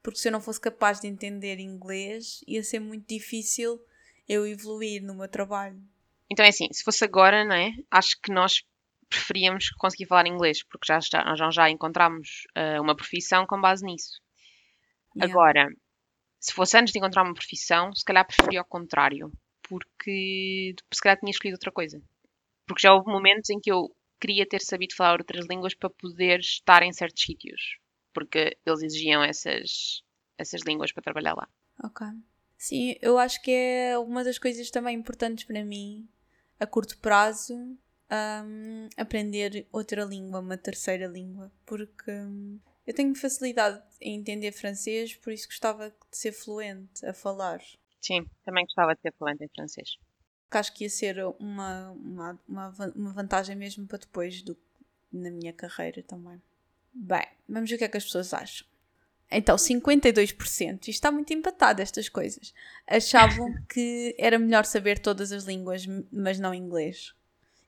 Porque 0.04 0.20
se 0.20 0.28
eu 0.28 0.34
não 0.34 0.42
fosse 0.42 0.60
capaz 0.60 1.00
de 1.00 1.08
entender 1.08 1.60
inglês, 1.60 2.44
ia 2.46 2.62
ser 2.62 2.82
muito 2.82 3.08
difícil 3.08 3.82
eu 4.28 4.46
evoluir 4.46 5.02
no 5.02 5.16
meu 5.16 5.30
trabalho. 5.30 5.82
Então 6.30 6.44
é 6.46 6.50
assim, 6.50 6.68
se 6.74 6.84
fosse 6.84 7.06
agora, 7.06 7.46
não 7.46 7.56
é? 7.56 7.72
Acho 7.90 8.20
que 8.22 8.30
nós 8.30 8.62
preferíamos 9.12 9.70
conseguir 9.72 10.08
falar 10.08 10.26
inglês, 10.26 10.64
porque 10.64 10.88
já, 10.88 11.00
nós 11.26 11.38
já, 11.38 11.52
já 11.52 11.70
encontramos 11.70 12.48
ah, 12.56 12.82
uma 12.82 12.96
profissão 12.96 13.46
com 13.46 13.60
base 13.60 13.86
nisso. 13.86 14.20
Yeah. 15.16 15.32
Agora, 15.32 15.70
se 16.40 16.54
fosse 16.54 16.78
antes 16.78 16.94
de 16.94 17.00
encontrar 17.00 17.24
uma 17.24 17.34
profissão, 17.34 17.94
se 17.94 18.06
calhar 18.06 18.26
preferia 18.26 18.62
ao 18.62 18.66
contrário, 18.66 19.32
porque 19.62 20.74
se 20.94 21.02
calhar 21.02 21.20
tinha 21.20 21.30
escolhido 21.30 21.56
outra 21.56 21.72
coisa. 21.72 22.02
Porque 22.66 22.82
já 22.82 22.94
houve 22.94 23.12
momentos 23.12 23.50
em 23.50 23.60
que 23.60 23.72
eu 23.72 23.94
queria 24.20 24.48
ter 24.48 24.62
sabido 24.62 24.96
falar 24.96 25.20
outras 25.20 25.46
línguas 25.50 25.76
para 25.76 25.90
poder 25.90 26.40
estar 26.40 26.82
em 26.82 26.94
certos 26.94 27.22
sítios, 27.22 27.78
porque 28.14 28.58
eles 28.66 28.82
exigiam 28.82 29.22
essas, 29.24 30.04
essas 30.38 30.62
línguas 30.66 30.92
para 30.94 31.04
trabalhar 31.04 31.34
lá. 31.34 31.48
Ok. 31.84 32.08
Sim, 32.58 32.96
eu 33.02 33.18
acho 33.18 33.42
que 33.42 33.52
é 33.52 33.98
uma 33.98 34.24
das 34.24 34.38
coisas 34.38 34.70
também 34.70 34.96
importantes 34.96 35.44
para 35.44 35.66
mim, 35.66 36.08
a 36.60 36.68
curto 36.68 36.98
prazo, 37.00 37.56
hum, 38.12 38.90
aprender 38.98 39.68
outra 39.72 40.04
língua, 40.04 40.40
uma 40.40 40.58
terceira 40.58 41.08
língua, 41.08 41.52
porque 41.66 42.12
hum, 42.12 42.60
eu 42.86 42.94
tenho 42.94 43.16
facilidade 43.16 43.82
em 44.00 44.18
entender 44.18 44.52
francês, 44.52 45.16
por 45.16 45.32
isso 45.32 45.48
gostava 45.48 45.90
de 45.90 46.18
ser 46.18 46.32
fluente 46.32 47.06
a 47.06 47.14
falar. 47.14 47.62
Sim, 48.02 48.26
também 48.44 48.66
gostava 48.66 48.96
de 48.96 49.02
ser 49.02 49.14
fluente 49.14 49.44
em 49.44 49.50
francês. 49.50 49.98
Que 50.50 50.58
acho 50.58 50.74
que 50.74 50.84
ia 50.84 50.90
ser 50.90 51.24
uma, 51.40 51.92
uma, 51.92 52.40
uma, 52.48 52.74
uma 52.96 53.14
vantagem 53.14 53.56
mesmo 53.56 53.88
para 53.88 54.00
depois 54.00 54.42
do, 54.42 54.58
na 55.12 55.32
minha 55.32 55.54
carreira 55.54 56.04
também. 56.04 56.42
Bem, 56.94 57.26
vamos 57.48 57.70
ver 57.70 57.76
o 57.76 57.80
que 57.80 57.86
é 57.86 57.88
que 57.88 57.98
as 57.98 58.04
pessoas 58.04 58.34
acham. 58.34 58.68
Então, 59.34 59.56
52%, 59.56 60.80
isto 60.80 60.90
está 60.90 61.10
muito 61.10 61.32
empatado, 61.32 61.82
estas 61.82 62.10
coisas, 62.10 62.54
achavam 62.86 63.56
que 63.70 64.14
era 64.20 64.38
melhor 64.38 64.66
saber 64.66 65.00
todas 65.00 65.32
as 65.32 65.46
línguas, 65.46 65.86
mas 66.12 66.38
não 66.38 66.54
inglês. 66.54 67.16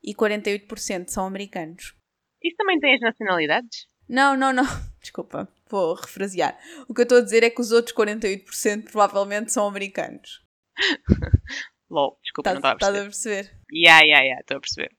E 0.04 0.14
48% 0.14 1.08
são 1.08 1.26
americanos. 1.26 1.96
Isso 2.44 2.58
também 2.58 2.80
tem 2.80 2.96
as 2.96 3.00
nacionalidades? 3.02 3.88
Não, 4.08 4.36
não, 4.36 4.52
não. 4.52 4.64
Desculpa, 5.02 5.48
vou 5.70 5.94
refrasear. 5.96 6.58
O 6.88 6.94
que 6.94 7.02
eu 7.02 7.04
estou 7.04 7.18
a 7.20 7.22
dizer 7.22 7.44
é 7.44 7.50
que 7.50 7.62
os 7.62 7.72
outros 7.72 7.96
48% 7.96 8.92
provavelmente 8.92 9.52
são 9.52 9.68
americanos. 9.68 10.42
LOL, 11.90 12.18
desculpa, 12.24 12.50
não 12.52 12.58
estava 12.58 12.74
a 12.74 12.78
Estás 12.78 12.94
perceber. 12.94 13.40
a 13.40 13.44
perceber? 13.44 13.62
Ya, 13.72 14.00
ya, 14.02 14.24
ya, 14.24 14.40
estou 14.40 14.58
a 14.58 14.60
perceber. 14.60 14.92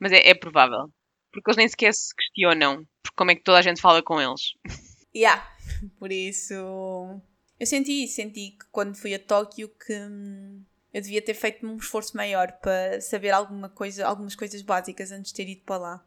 Mas 0.00 0.12
é, 0.12 0.28
é 0.28 0.34
provável. 0.34 0.92
Porque 1.32 1.50
eles 1.50 1.56
nem 1.56 1.68
sequer 1.68 1.94
se 1.94 2.14
questionam 2.14 2.84
como 3.16 3.30
é 3.30 3.34
que 3.34 3.42
toda 3.42 3.58
a 3.58 3.62
gente 3.62 3.80
fala 3.80 4.02
com 4.02 4.20
eles. 4.20 4.52
Yeah. 5.16 5.48
Por 5.96 6.10
isso, 6.10 6.54
eu 6.54 7.66
senti 7.66 8.02
isso. 8.02 8.16
Senti 8.16 8.50
que 8.58 8.66
quando 8.72 8.96
fui 8.96 9.14
a 9.14 9.18
Tóquio 9.20 9.68
que 9.68 9.94
hum, 9.94 10.64
eu 10.94 11.00
devia 11.00 11.20
ter 11.20 11.34
feito 11.34 11.66
um 11.66 11.76
esforço 11.76 12.16
maior 12.16 12.52
para 12.52 13.00
saber 13.00 13.30
alguma 13.30 13.68
coisa, 13.68 14.06
algumas 14.06 14.36
coisas 14.36 14.62
básicas 14.62 15.10
antes 15.10 15.32
de 15.32 15.36
ter 15.36 15.48
ido 15.48 15.62
para 15.62 15.76
lá. 15.76 16.06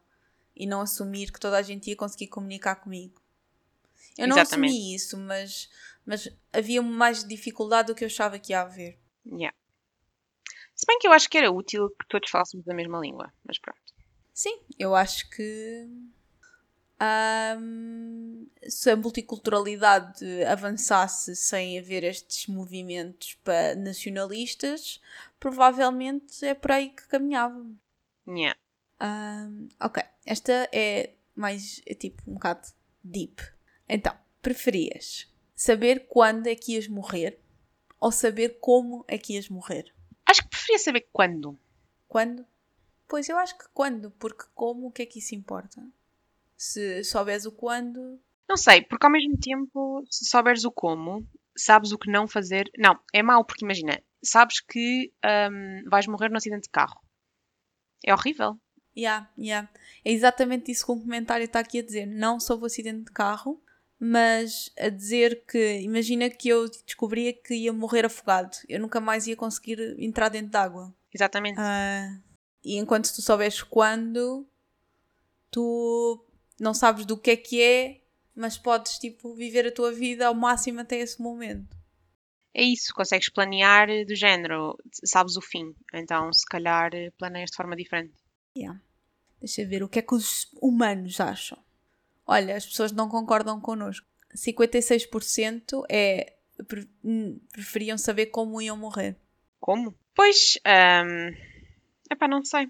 E 0.56 0.66
não 0.66 0.80
assumir 0.80 1.30
que 1.30 1.42
toda 1.42 1.58
a 1.58 1.62
gente 1.62 1.90
ia 1.90 1.96
conseguir 1.96 2.28
comunicar 2.28 2.78
comigo. 2.78 3.22
Eu 4.18 4.30
não 4.30 4.38
Exatamente. 4.38 4.72
assumi 4.72 4.96
isso, 4.96 5.18
mas, 5.18 5.70
mas 6.06 6.30
havia 6.54 6.82
mais 6.82 7.26
dificuldade 7.26 7.88
do 7.88 7.96
que 7.96 8.06
eu 8.06 8.08
achava 8.08 8.40
que 8.40 8.54
ia 8.54 8.62
haver. 8.62 8.98
Ya. 9.26 9.54
Se 10.74 10.86
bem 10.88 10.98
que 11.00 11.08
eu 11.08 11.12
acho 11.12 11.30
que 11.30 11.38
era 11.38 11.52
útil 11.52 11.90
que 11.90 12.08
todos 12.08 12.30
falássemos 12.30 12.66
a 12.70 12.74
mesma 12.74 12.98
língua. 12.98 13.32
Mas 13.44 13.60
pronto. 13.60 13.94
Sim, 14.34 14.58
eu 14.80 14.96
acho 14.96 15.30
que 15.30 15.86
hum, 17.60 18.48
se 18.68 18.90
a 18.90 18.96
multiculturalidade 18.96 20.44
avançasse 20.44 21.36
sem 21.36 21.80
haver 21.80 22.04
estes 22.04 22.48
movimentos 22.48 23.38
nacionalistas, 23.78 25.02
provavelmente 25.40 26.46
é 26.46 26.54
por 26.54 26.72
aí 26.72 26.90
que 26.90 27.08
caminhava. 27.08 27.66
Ya. 28.28 28.56
Hum, 29.02 29.70
ok, 29.80 30.04
esta 30.26 30.70
é 30.74 31.14
mais 31.36 31.82
é 31.86 31.94
tipo 31.94 32.22
um 32.28 32.34
bocado 32.34 32.68
deep. 33.04 33.42
Então, 33.88 34.18
preferias 34.42 35.32
saber 35.56 36.08
quando 36.08 36.48
é 36.48 36.56
que 36.56 36.74
ias 36.74 36.88
morrer 36.88 37.40
ou 38.00 38.12
saber 38.12 38.58
como 38.60 39.06
é 39.08 39.18
que 39.18 39.34
ias 39.34 39.50
morrer? 39.50 39.94
Acho 40.26 40.44
que 40.44 40.50
preferia 40.50 40.80
saber 40.80 41.08
quando. 41.12 41.58
Quando? 42.08 42.46
Pois 43.08 43.30
eu 43.30 43.38
acho 43.38 43.58
que 43.58 43.66
quando, 43.74 44.12
porque 44.12 44.44
como, 44.54 44.88
o 44.88 44.92
que 44.92 45.04
é 45.04 45.06
que 45.06 45.20
isso 45.20 45.34
importa? 45.34 45.82
Se 46.58 47.04
souberes 47.04 47.46
o 47.46 47.52
quando. 47.52 48.20
Não 48.50 48.58
sei, 48.58 48.82
porque 48.82 49.06
ao 49.06 49.12
mesmo 49.12 49.38
tempo, 49.38 50.06
se 50.10 50.26
souberes 50.26 50.64
o 50.66 50.72
como, 50.72 51.28
sabes 51.56 51.92
o 51.92 51.98
que 51.98 52.10
não 52.10 52.28
fazer. 52.28 52.70
Não, 52.78 53.00
é 53.14 53.22
mau, 53.22 53.44
porque 53.46 53.66
imagina, 53.66 54.02
sabes 54.24 54.60
que 54.60 55.14
hum, 55.52 55.84
vais 55.90 56.08
morrer 56.08 56.30
num 56.30 56.38
acidente 56.38 56.64
de 56.64 56.70
carro. 56.70 57.00
É 58.04 58.14
horrível. 58.14 58.60
Yeah, 58.98 59.30
yeah. 59.38 59.70
É 60.04 60.12
exatamente 60.12 60.72
isso 60.72 60.86
que 60.86 60.92
o 60.92 61.00
comentário 61.00 61.46
está 61.46 61.60
aqui 61.60 61.80
a 61.80 61.84
dizer. 61.84 62.06
Não 62.08 62.40
soube 62.40 62.64
o 62.64 62.66
acidente 62.66 63.06
de 63.06 63.12
carro, 63.12 63.62
mas 64.00 64.72
a 64.80 64.90
dizer 64.90 65.44
que, 65.46 65.80
imagina 65.82 66.30
que 66.30 66.50
eu 66.50 66.68
descobria 66.68 67.34
que 67.34 67.54
ia 67.54 67.74
morrer 67.74 68.06
afogado. 68.06 68.58
Eu 68.68 68.80
nunca 68.80 69.00
mais 69.00 69.28
ia 69.28 69.36
conseguir 69.36 69.96
entrar 70.00 70.30
dentro 70.30 70.50
d'água. 70.50 70.94
Exatamente. 71.14 71.60
Ah, 71.60 72.18
e 72.64 72.78
enquanto 72.78 73.14
tu 73.14 73.22
souberes 73.22 73.62
quando, 73.62 74.48
tu 75.52 76.26
não 76.60 76.74
sabes 76.74 77.06
do 77.06 77.18
que 77.18 77.32
é 77.32 77.38
que 77.38 77.62
é, 77.62 78.02
mas 78.36 78.58
podes 78.58 78.98
tipo 79.00 79.34
viver 79.34 79.68
a 79.68 79.72
tua 79.72 79.92
vida 79.92 80.28
ao 80.28 80.34
máximo 80.34 80.82
até 80.82 80.98
esse 80.98 81.22
momento. 81.22 81.76
É 82.54 82.64
isso, 82.64 82.94
consegues 82.94 83.30
planear 83.30 83.88
do 84.06 84.16
género, 84.16 84.78
sabes 85.04 85.38
o 85.38 85.42
fim, 85.42 85.76
então 85.94 86.34
se 86.34 86.46
calhar 86.46 86.92
planeias 87.18 87.52
de 87.52 87.56
forma 87.56 87.76
diferente. 87.76 88.16
Yeah. 88.56 88.82
Deixa 89.40 89.66
ver 89.66 89.84
o 89.84 89.90
que 89.90 90.00
é 90.00 90.02
que 90.02 90.16
os 90.16 90.50
humanos 90.62 91.20
acham. 91.20 91.60
Olha, 92.26 92.56
as 92.56 92.66
pessoas 92.66 92.92
não 92.92 93.08
concordam 93.08 93.62
connosco. 93.62 94.06
56% 94.36 95.84
é 95.90 96.34
hum, 97.04 97.40
preferiam 97.52 97.98
saber 97.98 98.28
como 98.28 98.62
iam 98.62 98.76
morrer. 98.76 99.16
Como? 99.60 99.96
Pois, 100.16 100.58
hum, 100.66 101.36
epá, 102.12 102.28
não 102.28 102.44
sei. 102.44 102.70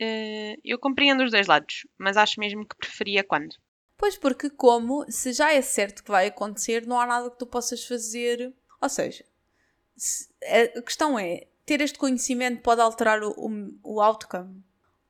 Eh, 0.00 0.58
eu 0.64 0.78
compreendo 0.78 1.22
os 1.24 1.30
dois 1.30 1.46
lados, 1.46 1.86
mas 1.96 2.16
acho 2.16 2.40
mesmo 2.40 2.66
que 2.66 2.76
preferia 2.76 3.22
quando. 3.24 3.54
Pois 3.96 4.16
porque 4.18 4.50
como, 4.50 5.04
se 5.10 5.32
já 5.32 5.52
é 5.52 5.62
certo 5.62 6.02
que 6.02 6.10
vai 6.10 6.26
acontecer, 6.26 6.86
não 6.86 6.98
há 7.00 7.06
nada 7.06 7.30
que 7.30 7.38
tu 7.38 7.46
possas 7.46 7.84
fazer. 7.84 8.52
Ou 8.80 8.88
seja, 8.88 9.24
se- 9.96 10.28
a 10.76 10.82
questão 10.82 11.18
é, 11.18 11.46
ter 11.64 11.80
este 11.80 11.98
conhecimento 11.98 12.60
pode 12.62 12.80
alterar 12.80 13.22
o, 13.22 13.30
o, 13.36 13.78
o 13.82 14.00
outcome. 14.00 14.62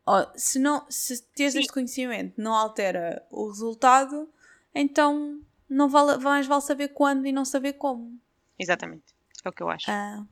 Ó, 0.06 0.26
se, 0.36 0.58
não, 0.58 0.84
se 0.90 1.22
teres 1.32 1.54
Sim. 1.54 1.60
este 1.60 1.72
conhecimento 1.72 2.34
não 2.40 2.52
altera 2.52 3.26
o 3.30 3.48
resultado, 3.48 4.28
então 4.74 5.40
não 5.68 5.88
vale, 5.88 6.18
mais 6.22 6.46
vale 6.46 6.60
saber 6.60 6.88
quando 6.88 7.26
e 7.26 7.32
não 7.32 7.44
saber 7.46 7.72
como. 7.72 8.20
Exatamente, 8.58 9.14
é 9.42 9.48
o 9.48 9.52
que 9.52 9.62
eu 9.62 9.70
acho. 9.70 9.90
Ah, 9.90 10.22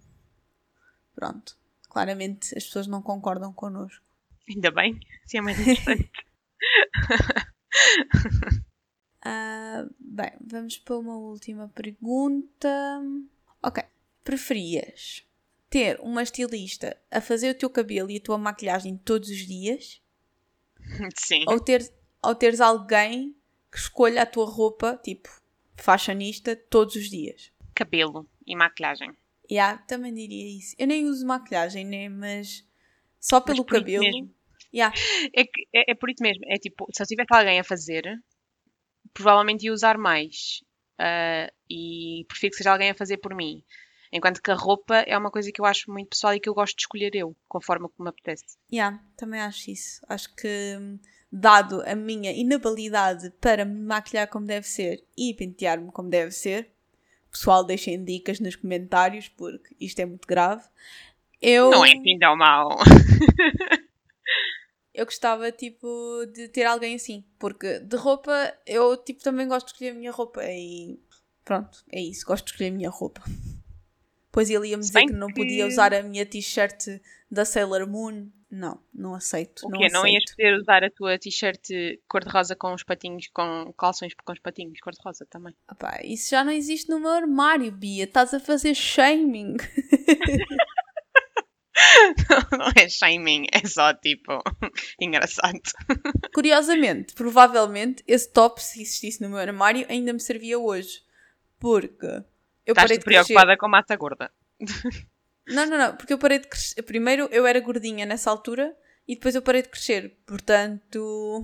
pronto. 1.15 1.57
Claramente 1.89 2.57
as 2.57 2.65
pessoas 2.65 2.87
não 2.87 3.01
concordam 3.03 3.53
connosco. 3.53 4.05
Ainda 4.49 4.71
bem, 4.71 4.99
se 5.25 5.39
é 5.39 5.41
mais 5.41 5.59
interessante. 5.61 6.11
Ah, 9.25 9.87
bem, 10.01 10.33
vamos 10.45 10.79
para 10.79 10.99
uma 10.99 11.17
última 11.17 11.69
pergunta. 11.69 13.01
Ok. 13.63 13.85
Preferias 14.25 15.25
ter 15.71 15.99
uma 16.01 16.23
estilista 16.23 17.01
a 17.11 17.21
fazer 17.21 17.51
o 17.51 17.55
teu 17.55 17.71
cabelo 17.71 18.11
e 18.11 18.17
a 18.17 18.21
tua 18.21 18.37
maquilhagem 18.37 18.97
todos 18.97 19.31
os 19.31 19.47
dias? 19.47 20.03
Sim. 21.17 21.45
Ou, 21.47 21.61
ter, 21.61 21.89
ou 22.23 22.35
teres 22.35 22.61
alguém 22.61 23.37
que 23.71 23.79
escolha 23.79 24.23
a 24.23 24.27
tua 24.27 24.47
roupa, 24.47 25.01
tipo 25.03 25.31
fashionista, 25.77 26.57
todos 26.57 26.97
os 26.97 27.09
dias? 27.09 27.53
Cabelo 27.75 28.29
e 28.45 28.57
maquilhagem. 28.57 29.17
Yeah, 29.51 29.79
também 29.83 30.13
diria 30.13 30.59
isso. 30.59 30.75
Eu 30.79 30.87
nem 30.89 31.07
uso 31.07 31.27
maquilhagem, 31.27 31.85
né? 31.85 32.09
Mas 32.09 32.67
só 33.23 33.41
pelo 33.41 33.65
cabelo. 33.65 34.29
Yeah. 34.75 34.95
É, 35.35 35.45
que- 35.45 35.67
é, 35.75 35.93
é 35.93 35.95
por 35.95 36.11
isso 36.11 36.23
mesmo. 36.23 36.43
É 36.47 36.57
tipo, 36.59 36.87
se 36.93 37.03
eu 37.03 37.07
tivesse 37.07 37.29
alguém 37.33 37.61
a 37.61 37.65
fazer, 37.65 38.05
provavelmente 39.15 39.65
ia 39.65 39.73
usar 39.73 39.97
mais. 39.99 40.63
Ah, 40.99 41.51
e 41.71 42.25
prefiro 42.29 42.51
que 42.53 42.57
seja 42.59 42.73
alguém 42.73 42.91
a 42.91 42.95
fazer 42.95 43.19
por 43.19 43.35
mim. 43.35 43.63
Enquanto 44.13 44.43
que 44.43 44.51
a 44.51 44.55
roupa 44.55 44.97
é 44.99 45.17
uma 45.17 45.31
coisa 45.31 45.51
que 45.51 45.61
eu 45.61 45.65
acho 45.65 45.91
muito 45.91 46.11
pessoal 46.11 46.35
e 46.35 46.41
que 46.41 46.49
eu 46.49 46.55
gosto 46.55 46.77
de 46.77 46.83
escolher 46.83 47.15
eu, 47.15 47.35
forma 47.63 47.89
como 47.89 48.05
me 48.05 48.11
apetece. 48.11 48.45
Yeah, 48.71 49.03
também 49.17 49.41
acho 49.41 49.71
isso. 49.71 50.01
Acho 50.07 50.35
que, 50.37 50.77
dado 51.31 51.83
a 51.87 51.95
minha 51.95 52.31
inabilidade 52.31 53.31
para 53.41 53.65
me 53.65 53.81
maquilhar 53.81 54.29
como 54.29 54.47
deve 54.47 54.67
ser 54.67 55.03
e 55.17 55.33
pentear-me 55.33 55.91
como 55.91 56.11
deve 56.11 56.31
ser, 56.31 56.71
pessoal, 57.31 57.65
deixem 57.65 58.05
dicas 58.05 58.39
nos 58.39 58.55
comentários 58.55 59.29
porque 59.31 59.75
isto 59.81 59.99
é 60.01 60.05
muito 60.05 60.29
grave. 60.29 60.63
Eu, 61.43 61.71
Não 61.71 61.85
é 61.85 61.93
assim 61.93 62.19
tão 62.19 62.37
mau. 62.37 62.79
eu 64.95 65.05
gostava, 65.05 65.51
tipo, 65.51 66.25
de 66.33 66.49
ter 66.49 66.65
alguém 66.65 66.95
assim, 66.95 67.25
porque 67.39 67.81
de 67.81 67.97
roupa 67.97 68.33
eu, 68.65 68.97
tipo, 68.97 69.23
também 69.23 69.49
gosto 69.49 69.67
de 69.67 69.73
escolher 69.73 69.91
a 69.91 69.95
minha 69.95 70.13
roupa 70.13 70.43
e 70.45 71.01
pronto, 71.45 71.85
é 71.91 72.01
isso, 72.01 72.25
gosto 72.25 72.45
de 72.45 72.53
escolher 72.53 72.71
a 72.71 72.75
minha 72.75 72.91
roupa. 72.91 73.23
Pois 74.31 74.49
ele 74.49 74.69
ia-me 74.69 74.83
dizer 74.83 75.05
que 75.05 75.13
não 75.13 75.29
podia 75.29 75.67
usar 75.67 75.93
a 75.93 76.03
minha 76.03 76.25
t-shirt 76.25 77.01
da 77.31 77.45
Sailor 77.45 77.87
Moon. 77.87 78.31
Não, 78.51 78.79
não 78.95 79.15
aceito. 79.15 79.67
O 79.67 79.71
não 79.71 79.79
quê? 79.79 79.89
Não 79.91 80.07
ias 80.07 80.23
aceito. 80.25 80.37
poder 80.37 80.55
usar 80.59 80.85
a 80.85 80.91
tua 80.91 81.19
t-shirt 81.19 81.69
cor-de-rosa 82.09 82.57
com 82.57 82.73
os 82.73 82.83
patinhos, 82.83 83.27
com 83.29 83.75
calções 83.77 84.15
com 84.15 84.33
os 84.33 84.39
patinhos 84.39 84.81
cor-de-rosa 84.81 85.27
também. 85.29 85.55
Opá, 85.71 86.01
isso 86.03 86.31
já 86.31 86.43
não 86.45 86.53
existe 86.53 86.89
no 86.89 87.01
meu 87.01 87.11
armário, 87.11 87.71
Bia. 87.73 88.05
Estás 88.05 88.33
a 88.33 88.41
fazer 88.41 88.75
shaming. 88.75 89.57
não 92.59 92.71
é 92.77 92.89
shaming, 92.89 93.47
é 93.53 93.67
só 93.67 93.93
tipo 93.95 94.43
engraçado. 95.01 95.61
Curiosamente, 96.35 97.15
provavelmente, 97.15 98.03
esse 98.07 98.31
top, 98.33 98.63
se 98.63 98.83
existisse 98.83 99.21
no 99.21 99.29
meu 99.29 99.39
armário, 99.39 99.87
ainda 99.89 100.13
me 100.13 100.21
servia 100.21 100.59
hoje. 100.59 101.03
Porque 101.59 102.07
eu 102.07 102.73
Estás 102.73 102.85
parei 102.85 102.99
de 102.99 103.05
crescer. 103.05 103.35
preocupada 103.35 103.57
com 103.57 103.69
massa 103.69 103.97
gorda. 103.97 104.31
Não, 105.47 105.67
não, 105.67 105.79
não. 105.79 105.97
Porque 105.97 106.13
eu 106.13 106.19
parei 106.19 106.39
de 106.39 106.49
crescer. 106.49 106.83
Primeiro 106.83 107.29
eu 107.31 107.47
era 107.47 107.61
gordinha 107.61 108.07
nessa 108.07 108.31
altura 108.31 108.75
e 109.07 109.15
depois 109.15 109.35
eu 109.35 109.43
parei 109.43 109.63
de 109.63 109.69
crescer. 109.69 110.17
Portanto, 110.27 111.43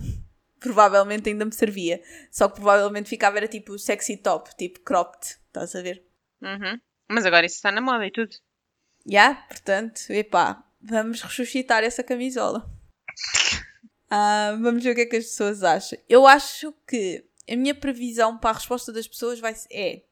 provavelmente 0.61 1.29
ainda 1.29 1.45
me 1.45 1.53
servia. 1.53 2.01
Só 2.31 2.49
que 2.49 2.57
provavelmente 2.57 3.09
ficava 3.09 3.37
era 3.39 3.49
tipo 3.49 3.79
sexy 3.79 4.17
top, 4.17 4.57
tipo 4.57 4.81
cropped. 4.81 5.37
Estás 5.47 5.75
a 5.75 5.83
ver? 5.83 6.03
Uhum. 6.43 6.81
Mas 7.09 7.25
agora 7.27 7.47
isso 7.47 7.57
está 7.57 7.73
na 7.73 7.81
moda 7.81 8.07
e 8.07 8.11
tudo. 8.11 8.31
Já, 9.09 9.35
portanto, 9.35 10.01
epá, 10.11 10.63
vamos 10.83 11.23
ressuscitar 11.23 11.83
essa 11.83 12.03
camisola. 12.03 12.71
Ah, 14.11 14.57
vamos 14.61 14.83
ver 14.83 14.93
o 14.93 14.95
que 14.95 15.01
é 15.03 15.07
que 15.07 15.17
as 15.17 15.25
pessoas 15.25 15.63
acham. 15.63 15.99
Eu 16.09 16.27
acho 16.27 16.73
que 16.87 17.25
a 17.51 17.57
minha 17.57 17.75
previsão 17.75 18.37
para 18.39 18.51
a 18.51 18.55
resposta 18.55 18.93
das 18.93 19.09
pessoas 19.09 19.41
vai, 19.41 19.55
é 19.71 20.03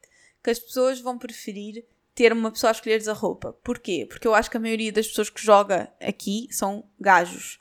que 0.43 0.49
as 0.49 0.59
pessoas 0.59 0.99
vão 0.99 1.17
preferir 1.17 1.85
ter 2.15 2.33
uma 2.33 2.51
pessoa 2.51 2.71
a 2.71 2.73
escolher-lhes 2.73 3.07
a 3.07 3.13
roupa. 3.13 3.53
Porquê? 3.63 4.07
Porque 4.09 4.27
eu 4.27 4.33
acho 4.33 4.49
que 4.49 4.57
a 4.57 4.59
maioria 4.59 4.91
das 4.91 5.07
pessoas 5.07 5.29
que 5.29 5.43
joga 5.43 5.91
aqui 6.01 6.47
são 6.49 6.83
gajos. 6.99 7.59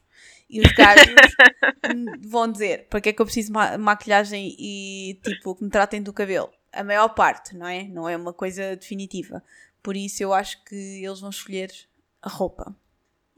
E 0.49 0.61
os 0.61 0.73
gajos 0.73 1.05
vão 2.27 2.51
dizer 2.51 2.87
para 2.89 3.01
que 3.01 3.11
é 3.11 3.13
que 3.13 3.21
eu 3.21 3.27
preciso 3.27 3.49
de 3.49 3.53
ma 3.53 3.77
maquilhagem 3.77 4.57
e 4.59 5.21
tipo 5.23 5.55
que 5.55 5.65
me 5.65 5.71
tratem 5.71 6.03
do 6.03 6.13
cabelo. 6.13 6.51
A 6.73 6.83
maior 6.83 7.09
parte, 7.09 7.55
não 7.55 7.67
é? 7.67 7.85
Não 7.85 8.09
é 8.09 8.17
uma 8.17 8.33
coisa 8.33 8.77
definitiva. 8.77 9.43
Por 9.87 9.97
isso 9.97 10.21
eu 10.21 10.35
acho 10.35 10.65
que 10.65 10.75
eles 10.75 11.21
vão 11.21 11.31
escolher 11.31 11.71
a 12.21 12.29
roupa. 12.29 12.75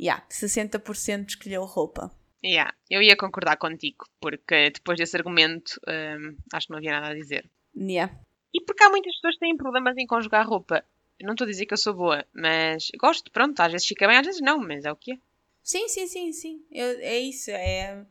Yeah, 0.00 0.24
60% 0.30 1.28
escolheu 1.28 1.62
roupa. 1.66 2.10
Yeah, 2.42 2.74
eu 2.88 3.02
ia 3.02 3.14
concordar 3.18 3.58
contigo, 3.58 4.06
porque 4.18 4.70
depois 4.70 4.96
desse 4.96 5.14
argumento 5.14 5.78
hum, 5.86 6.38
acho 6.50 6.66
que 6.66 6.70
não 6.72 6.78
havia 6.78 6.92
nada 6.92 7.08
a 7.08 7.14
dizer. 7.14 7.50
Yeah. 7.76 8.18
E 8.54 8.62
porque 8.64 8.82
há 8.82 8.88
muitas 8.88 9.14
pessoas 9.16 9.34
que 9.34 9.40
têm 9.40 9.58
problemas 9.58 9.94
em 9.98 10.06
conjugar 10.06 10.48
roupa. 10.48 10.82
Eu 11.20 11.26
não 11.26 11.34
estou 11.34 11.44
a 11.44 11.50
dizer 11.50 11.66
que 11.66 11.74
eu 11.74 11.78
sou 11.78 11.92
boa, 11.92 12.24
mas 12.32 12.88
gosto, 12.98 13.30
pronto, 13.30 13.60
às 13.60 13.70
vezes 13.70 13.86
fica 13.86 14.08
bem, 14.08 14.16
às 14.16 14.24
vezes 14.24 14.40
não, 14.40 14.58
mas 14.58 14.86
é 14.86 14.90
o 14.90 14.96
que 14.96 15.12
é. 15.12 15.18
Sim, 15.62 15.86
sim, 15.86 16.06
sim, 16.06 16.32
sim. 16.32 16.64
Eu- 16.72 16.98
é 17.00 17.18
isso. 17.18 17.50
É, 17.50 18.06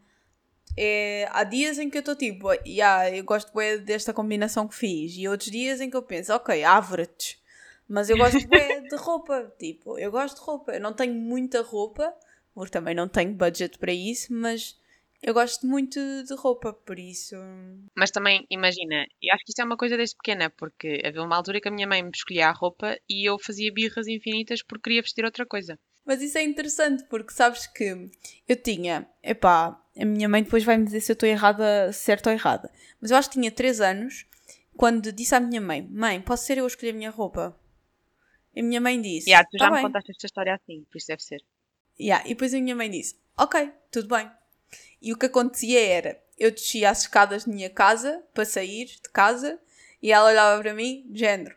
é, 0.78 1.28
há 1.32 1.44
dias 1.44 1.80
em 1.80 1.90
que 1.90 1.98
eu 1.98 2.02
estou 2.02 2.16
tipo, 2.16 2.54
yeah, 2.68 3.10
eu 3.10 3.24
gosto 3.24 3.52
bué 3.52 3.80
desta 3.80 4.14
combinação 4.14 4.68
que 4.68 4.76
fiz. 4.76 5.18
E 5.18 5.28
outros 5.28 5.50
dias 5.50 5.82
em 5.82 5.90
que 5.90 5.98
eu 5.98 6.04
penso, 6.04 6.32
ok, 6.34 6.64
average. 6.64 7.40
Mas 7.88 8.10
eu 8.10 8.18
gosto 8.18 8.48
bué 8.48 8.82
de 8.82 8.96
roupa. 8.96 9.54
Tipo, 9.58 9.98
eu 9.98 10.12
gosto 10.12 10.36
de 10.36 10.42
roupa. 10.42 10.74
Eu 10.74 10.82
não 10.82 10.94
tenho 10.94 11.14
muita 11.14 11.62
roupa, 11.62 12.14
porque 12.54 12.72
também 12.72 12.96
não 12.96 13.08
tenho 13.08 13.34
budget 13.34 13.78
para 13.78 13.94
isso, 13.94 14.34
mas 14.34 14.78
eu 15.22 15.34
gosto 15.34 15.66
muito 15.66 16.00
de 16.00 16.36
roupa, 16.36 16.74
por 16.74 17.00
isso. 17.00 17.36
Mas 17.96 18.12
também, 18.12 18.46
imagina, 18.50 19.08
eu 19.22 19.34
acho 19.34 19.44
que 19.44 19.52
isto 19.52 19.60
é 19.60 19.66
uma 19.66 19.78
coisa 19.78 19.98
desde 19.98 20.16
pequena, 20.16 20.50
porque 20.50 21.02
havia 21.04 21.24
uma 21.24 21.36
altura 21.36 21.60
que 21.60 21.68
a 21.68 21.72
minha 21.72 21.88
mãe 21.88 22.04
me 22.04 22.12
escolhia 22.14 22.50
a 22.50 22.52
roupa 22.52 22.98
e 23.10 23.28
eu 23.28 23.40
fazia 23.40 23.74
birras 23.74 24.08
infinitas 24.08 24.62
porque 24.62 24.84
queria 24.84 25.02
vestir 25.02 25.26
outra 25.26 25.46
coisa. 25.46 25.80
Mas 26.06 26.22
isso 26.22 26.38
é 26.38 26.44
interessante 26.44 27.04
porque 27.10 27.34
sabes 27.34 27.68
que 27.68 28.10
eu 28.48 28.56
tinha, 28.56 29.10
epá, 29.22 29.84
a 30.00 30.06
minha 30.06 30.30
mãe 30.30 30.44
depois 30.44 30.64
vai 30.64 30.78
me 30.78 30.86
dizer 30.86 31.02
se 31.02 31.12
eu 31.12 31.16
estou 31.16 31.28
errada, 31.28 31.92
certa 31.92 32.30
ou 32.30 32.34
errada. 32.34 32.72
Mas 33.02 33.12
eu 33.12 33.18
acho 33.18 33.30
que 33.30 33.40
tinha 33.40 33.52
3 33.52 33.82
anos 33.82 34.26
quando 34.76 35.12
disse 35.12 35.36
à 35.36 35.40
minha 35.40 35.60
mãe: 35.60 35.86
Mãe, 35.92 36.22
posso 36.22 36.46
ser 36.46 36.60
eu 36.60 36.64
a 36.64 36.68
escolher 36.68 36.92
a 36.92 36.96
minha 36.96 37.10
roupa? 37.10 37.60
E 38.58 38.62
a 38.62 38.64
minha 38.64 38.82
mãe 38.82 39.00
disse: 39.00 39.30
Yeah, 39.30 39.48
tu 39.50 39.58
já 39.58 39.66
"Tá 39.66 39.72
me 39.72 39.78
bem." 39.78 39.86
contaste 39.86 40.12
esta 40.12 40.26
história 40.26 40.56
assim, 40.56 40.84
por 40.90 40.98
isso 40.98 41.08
deve 41.08 41.22
ser. 41.24 41.44
Yeah, 42.00 42.26
E 42.26 42.30
depois 42.30 42.54
a 42.54 42.60
minha 42.60 42.76
mãe 42.76 42.90
disse: 42.90 43.16
Ok, 43.38 43.72
tudo 43.92 44.08
bem. 44.16 44.30
E 45.02 45.14
o 45.14 45.18
que 45.18 45.28
acontecia 45.28 45.80
era: 45.80 46.20
eu 46.38 46.50
descia 46.52 46.90
as 46.90 47.02
escadas 47.02 47.46
da 47.46 47.54
minha 47.54 47.70
casa 47.70 48.24
para 48.34 48.46
sair 48.46 48.86
de 48.86 49.10
casa 49.14 49.60
e 50.02 50.12
ela 50.12 50.30
olhava 50.30 50.62
para 50.62 50.74
mim, 50.74 51.06
de 51.10 51.20
género: 51.20 51.56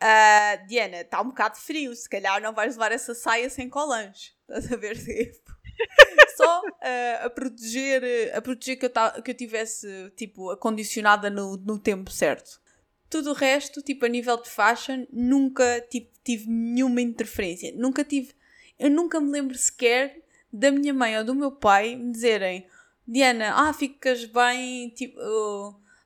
"Ah, 0.00 0.56
Diana, 0.68 1.00
está 1.00 1.20
um 1.20 1.28
bocado 1.28 1.56
frio, 1.58 1.94
se 1.94 2.08
calhar 2.08 2.40
não 2.40 2.52
vais 2.54 2.76
levar 2.76 2.92
essa 2.92 3.14
saia 3.14 3.50
sem 3.50 3.68
colãs. 3.68 4.32
Estás 4.48 4.72
a 4.72 4.76
ver? 4.76 4.96
Tipo, 4.96 5.52
Só 6.36 6.62
ah, 6.82 7.24
a 7.26 7.30
proteger, 7.30 8.32
a 8.36 8.40
proteger 8.40 8.78
que, 8.78 8.84
eu 8.86 8.90
ta- 8.90 9.20
que 9.20 9.30
eu 9.30 9.34
tivesse 9.34 10.12
tipo, 10.16 10.50
acondicionada 10.50 11.28
no, 11.30 11.56
no 11.56 11.78
tempo 11.80 12.10
certo. 12.12 12.61
Tudo 13.12 13.32
o 13.32 13.34
resto, 13.34 13.82
tipo, 13.82 14.06
a 14.06 14.08
nível 14.08 14.40
de 14.40 14.48
fashion, 14.48 15.04
nunca 15.12 15.82
tipo, 15.90 16.08
tive 16.24 16.48
nenhuma 16.48 17.02
interferência. 17.02 17.70
Nunca 17.76 18.02
tive. 18.02 18.32
Eu 18.78 18.88
nunca 18.88 19.20
me 19.20 19.30
lembro 19.30 19.54
sequer 19.54 20.22
da 20.50 20.70
minha 20.70 20.94
mãe 20.94 21.18
ou 21.18 21.22
do 21.22 21.34
meu 21.34 21.52
pai 21.52 21.94
me 21.94 22.10
dizerem 22.10 22.66
Diana, 23.06 23.52
ah, 23.54 23.72
ficas 23.74 24.24
bem, 24.24 24.88
tipo, 24.90 25.20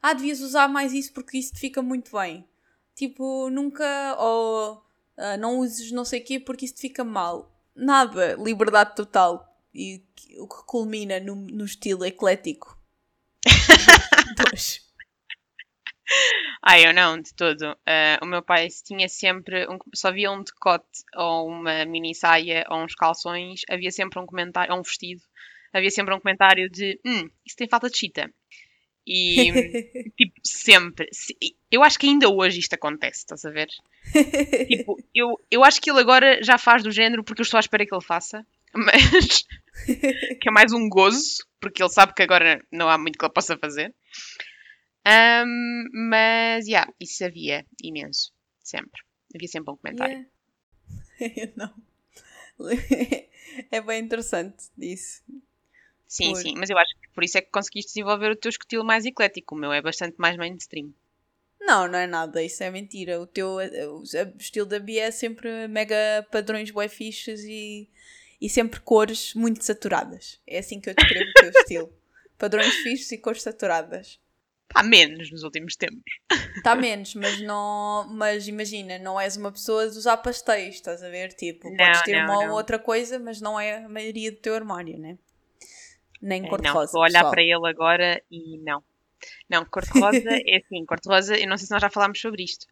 ah, 0.02 0.12
devias 0.14 0.40
usar 0.40 0.66
mais 0.66 0.92
isso 0.92 1.12
porque 1.12 1.38
isso 1.38 1.52
te 1.52 1.60
fica 1.60 1.80
muito 1.80 2.10
bem. 2.10 2.44
Tipo, 2.92 3.50
nunca, 3.50 4.16
ou 4.18 4.82
ah, 5.16 5.36
não 5.36 5.60
uses 5.60 5.92
não 5.92 6.04
sei 6.04 6.20
o 6.20 6.24
quê 6.24 6.40
porque 6.40 6.64
isso 6.64 6.74
te 6.74 6.80
fica 6.80 7.04
mal. 7.04 7.54
Nada, 7.72 8.34
liberdade 8.34 8.96
total. 8.96 9.56
E 9.72 10.02
o 10.38 10.48
que 10.48 10.64
culmina 10.66 11.20
no, 11.20 11.36
no 11.36 11.64
estilo 11.64 12.04
eclético. 12.04 12.76
Pois. 14.50 14.86
Ah, 16.62 16.78
eu 16.80 16.92
não, 16.92 17.20
de 17.20 17.34
todo. 17.34 17.76
Ah, 17.86 18.18
o 18.22 18.26
meu 18.26 18.42
pai 18.42 18.68
tinha 18.84 19.08
sempre, 19.08 19.66
um- 19.68 19.78
só 19.94 20.12
via 20.12 20.30
um 20.30 20.42
decote 20.42 20.86
ou 21.16 21.48
uma 21.48 21.84
mini 21.84 22.14
saia 22.14 22.64
ou 22.70 22.82
uns 22.84 22.94
calções, 22.94 23.62
havia 23.68 23.90
sempre 23.90 24.18
um 24.20 24.26
comentário, 24.26 24.72
ou 24.74 24.80
um 24.80 24.82
vestido, 24.82 25.22
havia 25.72 25.90
sempre 25.90 26.14
um 26.14 26.20
comentário 26.20 26.68
de, 26.70 27.00
hum, 27.04 27.28
isso 27.44 27.56
tem 27.56 27.68
falta 27.68 27.88
de 27.90 27.96
chita. 27.98 28.30
E, 29.06 29.52
tipo, 30.18 30.34
sempre. 30.44 31.08
Se- 31.12 31.36
Eu 31.70 31.82
acho 31.84 31.98
que 31.98 32.06
ainda 32.06 32.28
hoje 32.28 32.60
isto 32.60 32.74
acontece, 32.74 33.20
estás 33.20 33.44
a 33.44 33.50
ver? 33.50 33.68
Tipo, 34.68 34.96
eu, 35.14 35.40
eu 35.50 35.64
acho 35.64 35.80
que 35.80 35.90
ele 35.90 36.00
agora 36.00 36.42
já 36.42 36.58
faz 36.58 36.82
do 36.82 36.90
género 36.90 37.22
porque 37.24 37.40
eu 37.40 37.44
estou 37.44 37.58
à 37.58 37.60
espera 37.60 37.86
que 37.86 37.94
ele 37.94 38.04
faça, 38.04 38.44
mas 38.74 39.44
que 40.40 40.48
é 40.48 40.52
mais 40.52 40.72
um 40.72 40.88
gozo, 40.88 41.44
porque 41.60 41.82
ele 41.82 41.90
sabe 41.90 42.14
que 42.14 42.22
agora 42.22 42.60
não 42.72 42.88
há 42.88 42.98
muito 42.98 43.18
que 43.18 43.24
ele 43.24 43.32
possa 43.32 43.56
fazer. 43.56 43.94
Ahm, 45.08 45.88
mas, 46.10 46.66
yeah, 46.66 46.92
isso 46.98 47.24
havia 47.24 47.64
imenso, 47.80 48.32
sempre. 48.58 49.00
Havia 49.32 49.46
sempre 49.46 49.72
um 49.72 49.76
comentário. 49.76 50.26
Yeah. 51.20 51.52
não. 51.56 51.74
É 53.70 53.80
bem 53.80 54.02
interessante 54.02 54.64
isso. 54.76 55.22
Sim, 56.06 56.32
Por- 56.32 56.42
sim, 56.42 56.54
mas 56.56 56.68
eu 56.68 56.76
acho 56.76 56.94
que 57.00 57.08
por 57.14 57.24
isso 57.24 57.38
é 57.38 57.40
que 57.40 57.50
conseguiste 57.50 57.92
desenvolver 57.94 58.30
o 58.30 58.36
teu 58.36 58.50
estilo 58.50 58.84
mais 58.84 59.06
eclético. 59.06 59.54
O 59.54 59.58
meu 59.58 59.72
é 59.72 59.80
bastante 59.80 60.16
mais 60.18 60.36
mainstream. 60.36 60.92
Não, 61.60 61.88
não 61.88 61.98
é 61.98 62.06
nada, 62.06 62.42
isso 62.42 62.62
é 62.62 62.70
mentira. 62.70 63.18
O 63.20 63.26
teu 63.26 63.56
o 63.56 64.02
estilo 64.38 64.66
da 64.66 64.78
Bia 64.78 65.04
é 65.04 65.10
sempre 65.10 65.66
mega 65.68 66.26
padrões 66.30 66.70
bué 66.70 66.86
fixes 66.88 67.44
e, 67.44 67.88
e 68.40 68.50
sempre 68.50 68.80
cores 68.80 69.32
muito 69.34 69.64
saturadas. 69.64 70.38
É 70.46 70.58
assim 70.58 70.80
que 70.80 70.90
eu 70.90 70.94
descrevo 70.94 71.30
o 71.30 71.34
teu 71.34 71.50
estilo. 71.62 71.92
Padrões 72.36 72.74
fixes 72.74 73.10
e 73.12 73.18
cores 73.18 73.42
saturadas. 73.42 74.20
Pá, 74.76 74.82
menos 74.82 75.30
nos 75.30 75.42
últimos 75.42 75.74
tempos. 75.74 76.02
Está 76.56 76.74
menos, 76.74 77.14
mas 77.14 77.40
não. 77.40 78.06
Mas 78.10 78.46
imagina, 78.46 78.98
não 78.98 79.18
és 79.18 79.36
uma 79.36 79.50
pessoa 79.50 79.88
de 79.88 79.96
usar 79.96 80.18
pastéis, 80.18 80.74
estás 80.74 81.02
a 81.02 81.08
ver? 81.08 81.32
Tipo, 81.32 81.70
Não, 81.70 81.76
podes 81.76 82.02
ter 82.02 82.12
não, 82.16 82.24
uma 82.24 82.50
ou 82.50 82.56
outra 82.56 82.78
coisa, 82.78 83.18
mas 83.18 83.40
não 83.40 83.58
é 83.58 83.84
a 83.84 83.88
maioria 83.88 84.30
do 84.30 84.36
teu 84.38 84.54
armário, 84.54 84.98
né? 84.98 85.16
Nem 86.20 86.44
É, 86.44 86.48
cor 86.48 86.60
de 86.60 86.64
não, 86.66 86.74
rosa. 86.74 86.92
vou 86.92 87.02
olhar 87.02 87.12
pessoal. 87.12 87.30
para 87.30 87.42
ele 87.42 87.68
agora 87.68 88.22
e 88.30 88.58
não. 88.58 88.82
Não, 89.48 89.64
cor-de-rosa 89.64 90.18
é 90.46 90.56
assim, 90.58 90.84
cor-de-rosa, 90.84 91.38
eu 91.38 91.48
não 91.48 91.56
sei 91.56 91.66
se 91.66 91.72
nós 91.72 91.80
já 91.80 91.88
falámos 91.88 92.20
sobre 92.20 92.42
isto, 92.44 92.66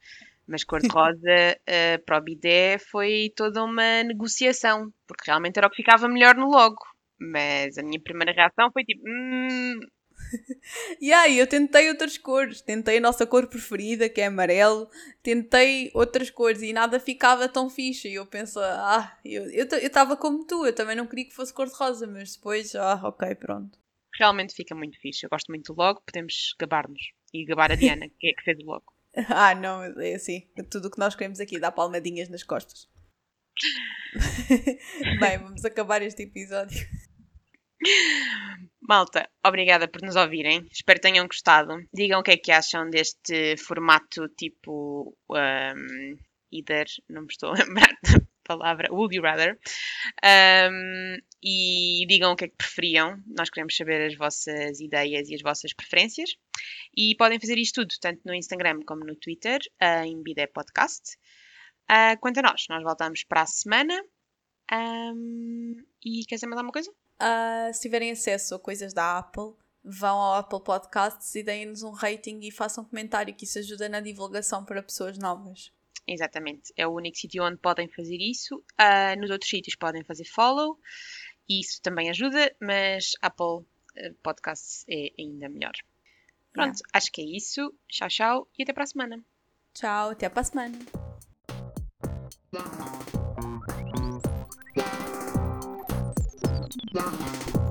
mas 0.47 0.63
cor-de-rosa 0.63 1.59
eh, 1.67 1.99
para 2.05 2.19
o 2.19 2.21
bidé 2.21 2.79
foi 2.79 3.33
toda 3.35 3.65
uma 3.65 4.03
negociação, 4.03 4.93
porque 5.07 5.25
realmente 5.27 5.57
era 5.57 5.67
o 5.67 5.71
que 5.71 5.77
ficava 5.77 6.07
melhor 6.07 6.35
no 6.35 6.51
logo. 6.51 6.83
Mas 7.19 7.79
a 7.79 7.83
minha 7.83 8.01
primeira 8.01 8.33
reação 8.33 8.71
foi 8.73 8.85
tipo, 8.85 9.03
hum, 9.07 9.81
E 11.01 11.13
aí, 11.13 11.39
eu 11.39 11.47
tentei 11.47 11.89
outras 11.89 12.17
cores. 12.19 12.61
Tentei 12.61 12.99
a 12.99 13.01
nossa 13.01 13.27
cor 13.27 13.47
preferida, 13.47 14.09
que 14.09 14.21
é 14.21 14.27
amarelo. 14.27 14.89
Tentei 15.23 15.91
outras 15.95 16.31
cores 16.31 16.63
e 16.63 16.73
nada 16.73 16.99
ficava 16.99 17.49
tão 17.49 17.69
fixe. 17.69 18.09
E 18.09 18.15
eu 18.15 18.27
penso, 18.27 18.59
ah, 18.61 19.19
eu 19.25 19.67
estava 19.79 20.17
como 20.17 20.47
tu, 20.47 20.67
eu 20.67 20.75
também 20.75 20.97
não 20.97 21.07
queria 21.07 21.27
que 21.27 21.35
fosse 21.35 21.53
cor-de-rosa, 21.53 22.07
mas 22.07 22.37
depois, 22.37 22.75
ah, 22.75 23.01
ok, 23.05 23.35
pronto. 23.35 23.79
realmente 24.19 24.55
fica 24.55 24.75
muito 24.75 24.99
fixe. 25.01 25.25
Eu 25.25 25.31
gosto 25.31 25.49
muito 25.49 25.73
do 25.73 25.79
logo, 25.79 26.03
podemos 26.03 26.55
gabar-nos 26.59 27.03
e 27.33 27.45
gabar 27.45 27.73
a 27.73 27.75
Diana, 27.75 28.09
que 28.19 28.29
é 28.29 28.33
que 28.33 28.43
fez 28.43 28.59
o 28.61 28.65
logo. 28.65 28.93
Ah, 29.29 29.55
não, 29.55 29.85
é 30.01 30.15
assim. 30.15 30.49
Tudo 30.69 30.89
o 30.89 30.91
que 30.91 30.99
nós 30.99 31.15
queremos 31.15 31.39
aqui 31.39 31.61
dá 31.61 31.71
palmadinhas 31.71 32.29
nas 32.29 32.43
costas. 32.43 32.89
Bem, 35.21 35.39
vamos 35.39 35.65
acabar 35.65 36.03
este 36.03 36.25
episódio. 36.25 36.85
Malta, 38.87 39.27
obrigada 39.43 39.89
por 39.89 40.03
nos 40.03 40.15
ouvirem. 40.15 40.67
Espero 40.71 41.01
que 41.01 41.09
tenham 41.09 41.27
gostado. 41.27 41.75
Digam 41.93 42.21
o 42.21 42.23
que 42.23 42.33
é 42.33 42.37
que 42.37 42.53
acham 42.53 42.91
deste 42.91 43.57
formato 43.57 44.29
tipo 44.29 45.17
um, 45.31 46.17
either, 46.53 46.87
não 47.09 47.23
me 47.23 47.29
estou 47.31 47.51
a 47.51 47.55
lembrar 47.65 47.89
da 48.03 48.21
palavra, 48.45 48.93
would 48.93 49.17
you 49.17 49.23
rather. 49.23 49.59
Um, 50.23 51.17
e 51.43 52.05
digam 52.07 52.33
o 52.33 52.37
que 52.37 52.45
é 52.45 52.49
que 52.49 52.57
preferiam. 52.57 53.23
Nós 53.27 53.49
queremos 53.49 53.75
saber 53.75 54.07
as 54.07 54.17
vossas 54.17 54.79
ideias 54.81 55.31
e 55.31 55.35
as 55.35 55.41
vossas 55.41 55.73
preferências. 55.73 56.37
E 56.95 57.17
podem 57.17 57.41
fazer 57.41 57.57
isto 57.57 57.81
tudo, 57.81 57.95
tanto 57.99 58.21
no 58.27 58.35
Instagram 58.35 58.81
como 58.87 59.03
no 59.03 59.17
Twitter, 59.17 59.61
em 60.05 60.23
Bidé 60.23 60.47
Podcast. 60.47 61.17
Uh, 61.91 62.21
quanto 62.21 62.41
a 62.41 62.43
nós, 62.43 62.67
nós 62.69 62.83
voltamos 62.83 63.25
para 63.25 63.43
a 63.43 63.47
semana. 63.47 63.99
Um, 64.71 65.75
e 66.05 66.25
quer 66.27 66.35
dizer 66.35 66.47
mais 66.47 66.59
alguma 66.59 66.73
coisa? 66.73 66.93
Ah, 67.19 67.71
se 67.73 67.83
tiverem 67.83 68.11
acesso 68.11 68.55
a 68.55 68.59
coisas 68.59 68.93
da 68.93 69.19
Apple, 69.19 69.53
vão 69.83 70.17
ao 70.17 70.35
Apple 70.35 70.63
Podcasts 70.63 71.35
e 71.35 71.43
deem-nos 71.43 71.83
um 71.83 71.91
rating 71.91 72.41
e 72.43 72.51
façam 72.51 72.85
um 72.85 72.87
comentário, 72.87 73.35
que 73.35 73.45
isso 73.45 73.59
ajuda 73.59 73.89
na 73.89 74.01
divulgação 74.01 74.65
para 74.65 74.83
pessoas 74.83 75.19
novas. 75.19 75.73
Exatamente, 76.07 76.73
é 76.77 76.87
o 76.87 76.93
único 76.93 77.17
sítio 77.17 77.43
onde 77.43 77.57
podem 77.57 77.89
fazer 77.89 78.19
isso. 78.19 78.63
Ah, 78.77 79.17
nos 79.17 79.31
outros 79.31 79.51
sítios 79.51 79.77
podem 79.77 80.05
fazer 80.05 80.25
follow, 80.25 80.79
e 81.49 81.61
isso 81.61 81.81
também 81.83 82.11
ajuda, 82.11 82.55
mas 82.61 83.13
Apple 83.21 83.67
eh, 83.97 84.13
Podcasts 84.23 84.85
é 84.89 85.13
ainda 85.19 85.49
melhor. 85.49 85.73
Pronto, 86.53 86.81
acho 86.93 87.11
que 87.11 87.21
é 87.21 87.25
isso. 87.25 87.75
Tchau, 87.89 88.09
tchau 88.09 88.49
e 88.59 88.63
até 88.63 88.73
para 88.73 88.85
a 88.85 88.87
semana. 88.87 89.25
Tchau, 89.75 90.11
até 90.11 90.29
para 90.29 90.41
a 90.41 90.45
semana. 90.45 90.79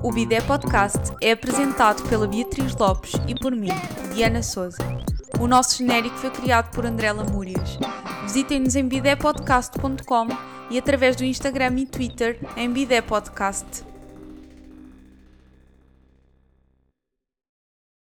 O 0.04 0.12
Bidé 0.12 0.38
Podcast 0.42 1.00
é 1.18 1.32
apresentado 1.32 2.06
pela 2.10 2.28
Beatriz 2.28 2.76
Lopes 2.76 3.14
e 3.26 3.34
por 3.34 3.52
mim, 3.52 3.70
Diana 4.12 4.42
Souza. 4.42 4.76
O 5.40 5.46
nosso 5.46 5.78
genérico 5.78 6.14
foi 6.18 6.28
criado 6.28 6.70
por 6.72 6.84
André 6.84 7.10
Lamúrias. 7.10 7.78
Visitem-nos 8.24 8.76
em 8.76 8.86
bidépodcast.com 8.86 10.28
e 10.68 10.76
através 10.76 11.16
do 11.16 11.24
Instagram 11.24 11.78
e 11.78 11.86
Twitter 11.86 12.38
em 12.54 12.70
Bidé 12.70 13.00
Podcast. 13.00 13.82